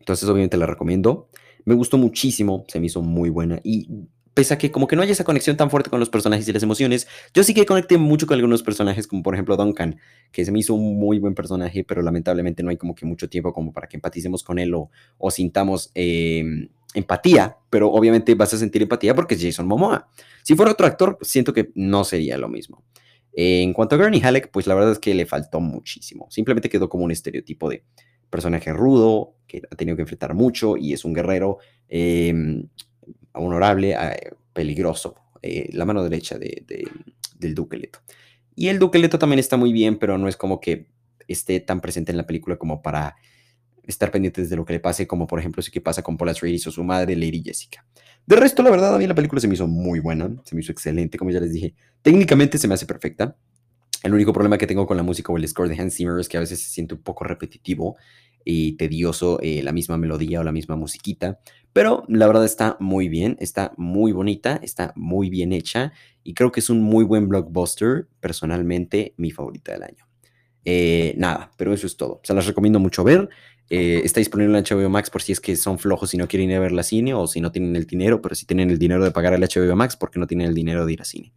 Entonces, 0.00 0.28
obviamente 0.28 0.56
la 0.56 0.66
recomiendo. 0.66 1.28
Me 1.64 1.74
gustó 1.74 1.96
muchísimo, 1.96 2.64
se 2.66 2.80
me 2.80 2.86
hizo 2.86 3.02
muy 3.02 3.30
buena 3.30 3.60
y 3.62 3.88
pese 4.34 4.54
a 4.54 4.58
que 4.58 4.70
como 4.70 4.86
que 4.86 4.96
no 4.96 5.02
haya 5.02 5.12
esa 5.12 5.24
conexión 5.24 5.56
tan 5.56 5.70
fuerte 5.70 5.90
con 5.90 6.00
los 6.00 6.08
personajes 6.08 6.48
y 6.48 6.52
las 6.52 6.62
emociones, 6.62 7.06
yo 7.34 7.44
sí 7.44 7.54
que 7.54 7.66
conecté 7.66 7.98
mucho 7.98 8.26
con 8.26 8.36
algunos 8.36 8.62
personajes, 8.62 9.06
como 9.06 9.22
por 9.22 9.34
ejemplo 9.34 9.56
Duncan, 9.56 9.98
que 10.30 10.44
se 10.44 10.52
me 10.52 10.58
hizo 10.58 10.74
un 10.74 10.98
muy 10.98 11.18
buen 11.18 11.34
personaje, 11.34 11.84
pero 11.84 12.02
lamentablemente 12.02 12.62
no 12.62 12.70
hay 12.70 12.76
como 12.76 12.94
que 12.94 13.04
mucho 13.04 13.28
tiempo 13.28 13.52
como 13.52 13.72
para 13.72 13.88
que 13.88 13.96
empaticemos 13.96 14.42
con 14.42 14.58
él 14.58 14.72
o, 14.74 14.90
sintamos 15.30 15.90
em, 15.94 16.68
empatía, 16.94 17.56
pero 17.70 17.90
obviamente 17.90 18.34
vas 18.34 18.54
a 18.54 18.58
sentir 18.58 18.82
empatía 18.82 19.14
porque 19.14 19.34
es 19.34 19.42
Jason 19.42 19.66
Momoa. 19.66 20.08
Si 20.42 20.54
fuera 20.54 20.72
otro 20.72 20.86
actor, 20.86 21.18
siento 21.20 21.52
que 21.52 21.70
no 21.74 22.04
sería 22.04 22.38
lo 22.38 22.48
mismo. 22.48 22.84
en 23.34 23.72
cuanto 23.72 23.94
a 23.94 23.98
Gurney 23.98 24.20
Halleck, 24.22 24.50
pues 24.50 24.66
la 24.66 24.74
verdad 24.74 24.92
es 24.92 24.98
que 24.98 25.14
le 25.14 25.24
faltó 25.24 25.60
muchísimo. 25.60 26.26
Simplemente 26.30 26.68
quedó 26.68 26.88
como 26.90 27.04
un 27.04 27.10
estereotipo 27.10 27.70
de 27.70 27.82
personaje 28.28 28.72
rudo, 28.72 29.36
que 29.46 29.62
ha 29.70 29.76
tenido 29.76 29.96
que 29.96 30.02
enfrentar 30.02 30.34
mucho 30.34 30.76
y 30.76 30.92
es 30.92 31.04
un 31.04 31.14
guerrero. 31.14 31.58
Eh, 31.88 32.34
honorable, 33.34 33.92
eh, 33.92 34.32
peligroso, 34.52 35.16
eh, 35.42 35.68
la 35.72 35.84
mano 35.84 36.02
derecha 36.02 36.38
de, 36.38 36.64
del 37.38 37.54
Duque 37.54 37.76
Leto. 37.76 38.00
Y 38.54 38.68
el 38.68 38.78
Duque 38.78 38.98
Leto 38.98 39.18
también 39.18 39.38
está 39.38 39.56
muy 39.56 39.72
bien, 39.72 39.98
pero 39.98 40.18
no 40.18 40.28
es 40.28 40.36
como 40.36 40.60
que 40.60 40.86
esté 41.28 41.60
tan 41.60 41.80
presente 41.80 42.12
en 42.12 42.18
la 42.18 42.26
película 42.26 42.56
como 42.56 42.82
para 42.82 43.16
estar 43.84 44.10
pendientes 44.10 44.50
de 44.50 44.56
lo 44.56 44.64
que 44.64 44.74
le 44.74 44.80
pase, 44.80 45.06
como 45.06 45.26
por 45.26 45.38
ejemplo 45.38 45.62
sí 45.62 45.70
que 45.70 45.80
pasa 45.80 46.02
con 46.02 46.16
Paul 46.16 46.30
Atreides 46.30 46.66
o 46.66 46.70
su 46.70 46.84
madre, 46.84 47.16
Lady 47.16 47.42
Jessica. 47.42 47.84
De 48.26 48.36
resto, 48.36 48.62
la 48.62 48.70
verdad, 48.70 48.94
a 48.94 48.98
mí 48.98 49.06
la 49.06 49.14
película 49.14 49.40
se 49.40 49.48
me 49.48 49.54
hizo 49.54 49.66
muy 49.66 49.98
buena, 49.98 50.30
se 50.44 50.54
me 50.54 50.60
hizo 50.60 50.70
excelente, 50.70 51.18
como 51.18 51.30
ya 51.30 51.40
les 51.40 51.52
dije. 51.52 51.74
Técnicamente 52.02 52.56
se 52.58 52.68
me 52.68 52.74
hace 52.74 52.86
perfecta. 52.86 53.36
El 54.04 54.14
único 54.14 54.32
problema 54.32 54.58
que 54.58 54.66
tengo 54.66 54.86
con 54.86 54.96
la 54.96 55.02
música 55.02 55.32
o 55.32 55.36
el 55.36 55.46
score 55.48 55.68
de 55.68 55.80
Hans 55.80 55.96
Zimmer 55.96 56.20
es 56.20 56.28
que 56.28 56.36
a 56.36 56.40
veces 56.40 56.60
se 56.60 56.70
siente 56.70 56.94
un 56.94 57.02
poco 57.02 57.24
repetitivo 57.24 57.96
y 58.44 58.72
tedioso 58.72 59.38
eh, 59.40 59.62
la 59.62 59.72
misma 59.72 59.98
melodía 59.98 60.40
o 60.40 60.44
la 60.44 60.52
misma 60.52 60.76
musiquita, 60.76 61.40
pero 61.72 62.04
la 62.08 62.26
verdad 62.26 62.44
está 62.44 62.76
muy 62.80 63.08
bien, 63.08 63.36
está 63.40 63.72
muy 63.76 64.12
bonita, 64.12 64.60
está 64.62 64.92
muy 64.96 65.30
bien 65.30 65.52
hecha 65.52 65.92
y 66.22 66.34
creo 66.34 66.52
que 66.52 66.60
es 66.60 66.70
un 66.70 66.82
muy 66.82 67.04
buen 67.04 67.28
blockbuster, 67.28 68.08
personalmente 68.20 69.14
mi 69.16 69.30
favorita 69.30 69.72
del 69.72 69.84
año. 69.84 70.06
Eh, 70.64 71.14
nada, 71.16 71.50
pero 71.56 71.72
eso 71.72 71.86
es 71.86 71.96
todo. 71.96 72.20
Se 72.22 72.34
las 72.34 72.46
recomiendo 72.46 72.78
mucho 72.78 73.02
ver. 73.02 73.28
Eh, 73.70 74.02
está 74.04 74.20
disponible 74.20 74.58
en 74.58 74.64
HBO 74.64 74.90
Max 74.90 75.10
por 75.10 75.22
si 75.22 75.32
es 75.32 75.40
que 75.40 75.56
son 75.56 75.78
flojos 75.78 76.12
y 76.14 76.18
no 76.18 76.28
quieren 76.28 76.50
ir 76.50 76.56
a 76.56 76.60
ver 76.60 76.72
la 76.72 76.82
cine 76.82 77.14
o 77.14 77.26
si 77.26 77.40
no 77.40 77.50
tienen 77.50 77.74
el 77.74 77.86
dinero, 77.86 78.20
pero 78.20 78.34
si 78.34 78.44
tienen 78.46 78.70
el 78.70 78.78
dinero 78.78 79.02
de 79.02 79.10
pagar 79.10 79.32
el 79.32 79.42
HBO 79.42 79.74
Max 79.74 79.96
porque 79.96 80.20
no 80.20 80.26
tienen 80.26 80.48
el 80.48 80.54
dinero 80.54 80.84
de 80.84 80.92
ir 80.92 81.00
a 81.00 81.04
cine. 81.04 81.32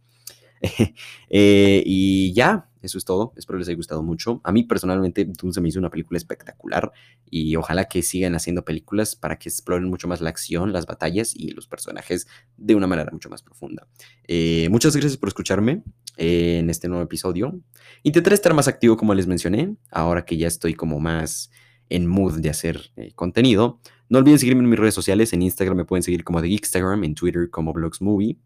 y 1.28 2.32
ya, 2.34 2.68
eso 2.86 2.98
es 2.98 3.04
todo. 3.04 3.32
Espero 3.36 3.58
les 3.58 3.68
haya 3.68 3.76
gustado 3.76 4.02
mucho. 4.02 4.40
A 4.44 4.52
mí 4.52 4.64
personalmente 4.64 5.24
Dune 5.24 5.60
me 5.60 5.68
hizo 5.68 5.78
una 5.78 5.90
película 5.90 6.16
espectacular 6.16 6.92
y 7.30 7.56
ojalá 7.56 7.84
que 7.84 8.02
sigan 8.02 8.34
haciendo 8.34 8.64
películas 8.64 9.14
para 9.14 9.38
que 9.38 9.48
exploren 9.48 9.88
mucho 9.88 10.08
más 10.08 10.20
la 10.20 10.30
acción, 10.30 10.72
las 10.72 10.86
batallas 10.86 11.34
y 11.34 11.50
los 11.50 11.66
personajes 11.66 12.26
de 12.56 12.74
una 12.74 12.86
manera 12.86 13.10
mucho 13.12 13.28
más 13.28 13.42
profunda. 13.42 13.86
Eh, 14.26 14.68
muchas 14.70 14.94
gracias 14.96 15.16
por 15.16 15.28
escucharme 15.28 15.82
eh, 16.16 16.58
en 16.60 16.70
este 16.70 16.88
nuevo 16.88 17.04
episodio. 17.04 17.60
Intentaré 18.02 18.34
estar 18.34 18.54
más 18.54 18.68
activo 18.68 18.96
como 18.96 19.14
les 19.14 19.26
mencioné, 19.26 19.76
ahora 19.90 20.24
que 20.24 20.36
ya 20.36 20.48
estoy 20.48 20.74
como 20.74 21.00
más 21.00 21.50
en 21.88 22.06
mood 22.06 22.40
de 22.40 22.50
hacer 22.50 22.90
eh, 22.96 23.12
contenido. 23.14 23.80
No 24.08 24.18
olviden 24.18 24.38
seguirme 24.38 24.62
en 24.62 24.70
mis 24.70 24.78
redes 24.78 24.94
sociales. 24.94 25.32
En 25.32 25.42
Instagram 25.42 25.76
me 25.76 25.84
pueden 25.84 26.02
seguir 26.02 26.24
como 26.24 26.40
de 26.40 26.48
Geekstagram, 26.48 27.04
en 27.04 27.14
Twitter 27.14 27.50
como 27.50 27.72
Blogsmovie, 27.72 28.38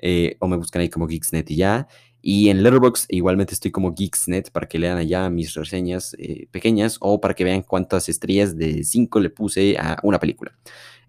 eh, 0.00 0.36
o 0.40 0.48
me 0.48 0.56
buscan 0.56 0.82
ahí 0.82 0.88
como 0.88 1.06
Geeksnet 1.06 1.50
y 1.50 1.56
ya. 1.56 1.88
Y 2.20 2.48
en 2.48 2.62
Letterboxd 2.62 3.06
igualmente 3.10 3.54
estoy 3.54 3.70
como 3.70 3.94
Geeksnet 3.94 4.50
para 4.50 4.68
que 4.68 4.78
lean 4.78 4.98
allá 4.98 5.30
mis 5.30 5.54
reseñas 5.54 6.16
eh, 6.18 6.48
pequeñas 6.50 6.96
o 7.00 7.20
para 7.20 7.34
que 7.34 7.44
vean 7.44 7.62
cuántas 7.62 8.08
estrellas 8.08 8.56
de 8.56 8.84
5 8.84 9.20
le 9.20 9.30
puse 9.30 9.76
a 9.78 9.98
una 10.02 10.18
película. 10.18 10.52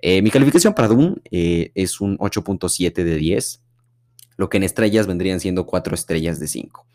Eh, 0.01 0.21
mi 0.21 0.29
calificación 0.29 0.73
para 0.73 0.87
Doom 0.87 1.15
es 1.31 1.99
un 1.99 2.17
8.7 2.19 2.93
de 3.03 3.15
10, 3.15 3.61
lo 4.37 4.49
que 4.49 4.57
en 4.57 4.63
estrellas 4.63 5.07
vendrían 5.07 5.39
siendo 5.39 5.65
4 5.65 5.95
estrellas 5.95 6.39
de 6.39 6.47
5. 6.47 6.85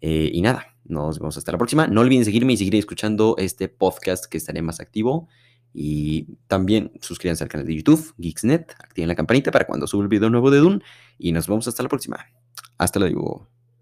y 0.00 0.40
nada, 0.40 0.76
nos 0.84 1.18
vemos 1.18 1.36
hasta 1.36 1.52
la 1.52 1.58
próxima. 1.58 1.86
No 1.86 2.00
olviden 2.00 2.24
seguirme 2.24 2.54
y 2.54 2.56
seguir 2.56 2.76
escuchando 2.76 3.34
este 3.38 3.68
podcast 3.68 4.24
que 4.24 4.38
estaré 4.38 4.62
más 4.62 4.80
activo. 4.80 5.28
Y 5.74 6.36
también 6.46 6.92
suscríbanse 7.00 7.44
al 7.44 7.50
canal 7.50 7.66
de 7.66 7.76
YouTube, 7.76 8.14
Geeksnet, 8.18 8.74
activen 8.78 9.08
la 9.08 9.14
campanita 9.14 9.50
para 9.50 9.66
cuando 9.66 9.86
suba 9.86 10.02
el 10.02 10.08
video 10.08 10.30
nuevo 10.30 10.50
de 10.50 10.58
Doom. 10.58 10.80
Y 11.18 11.32
nos 11.32 11.46
vemos 11.46 11.68
hasta 11.68 11.82
la 11.82 11.88
próxima. 11.88 12.26
Hasta 12.78 12.98
luego. 12.98 13.48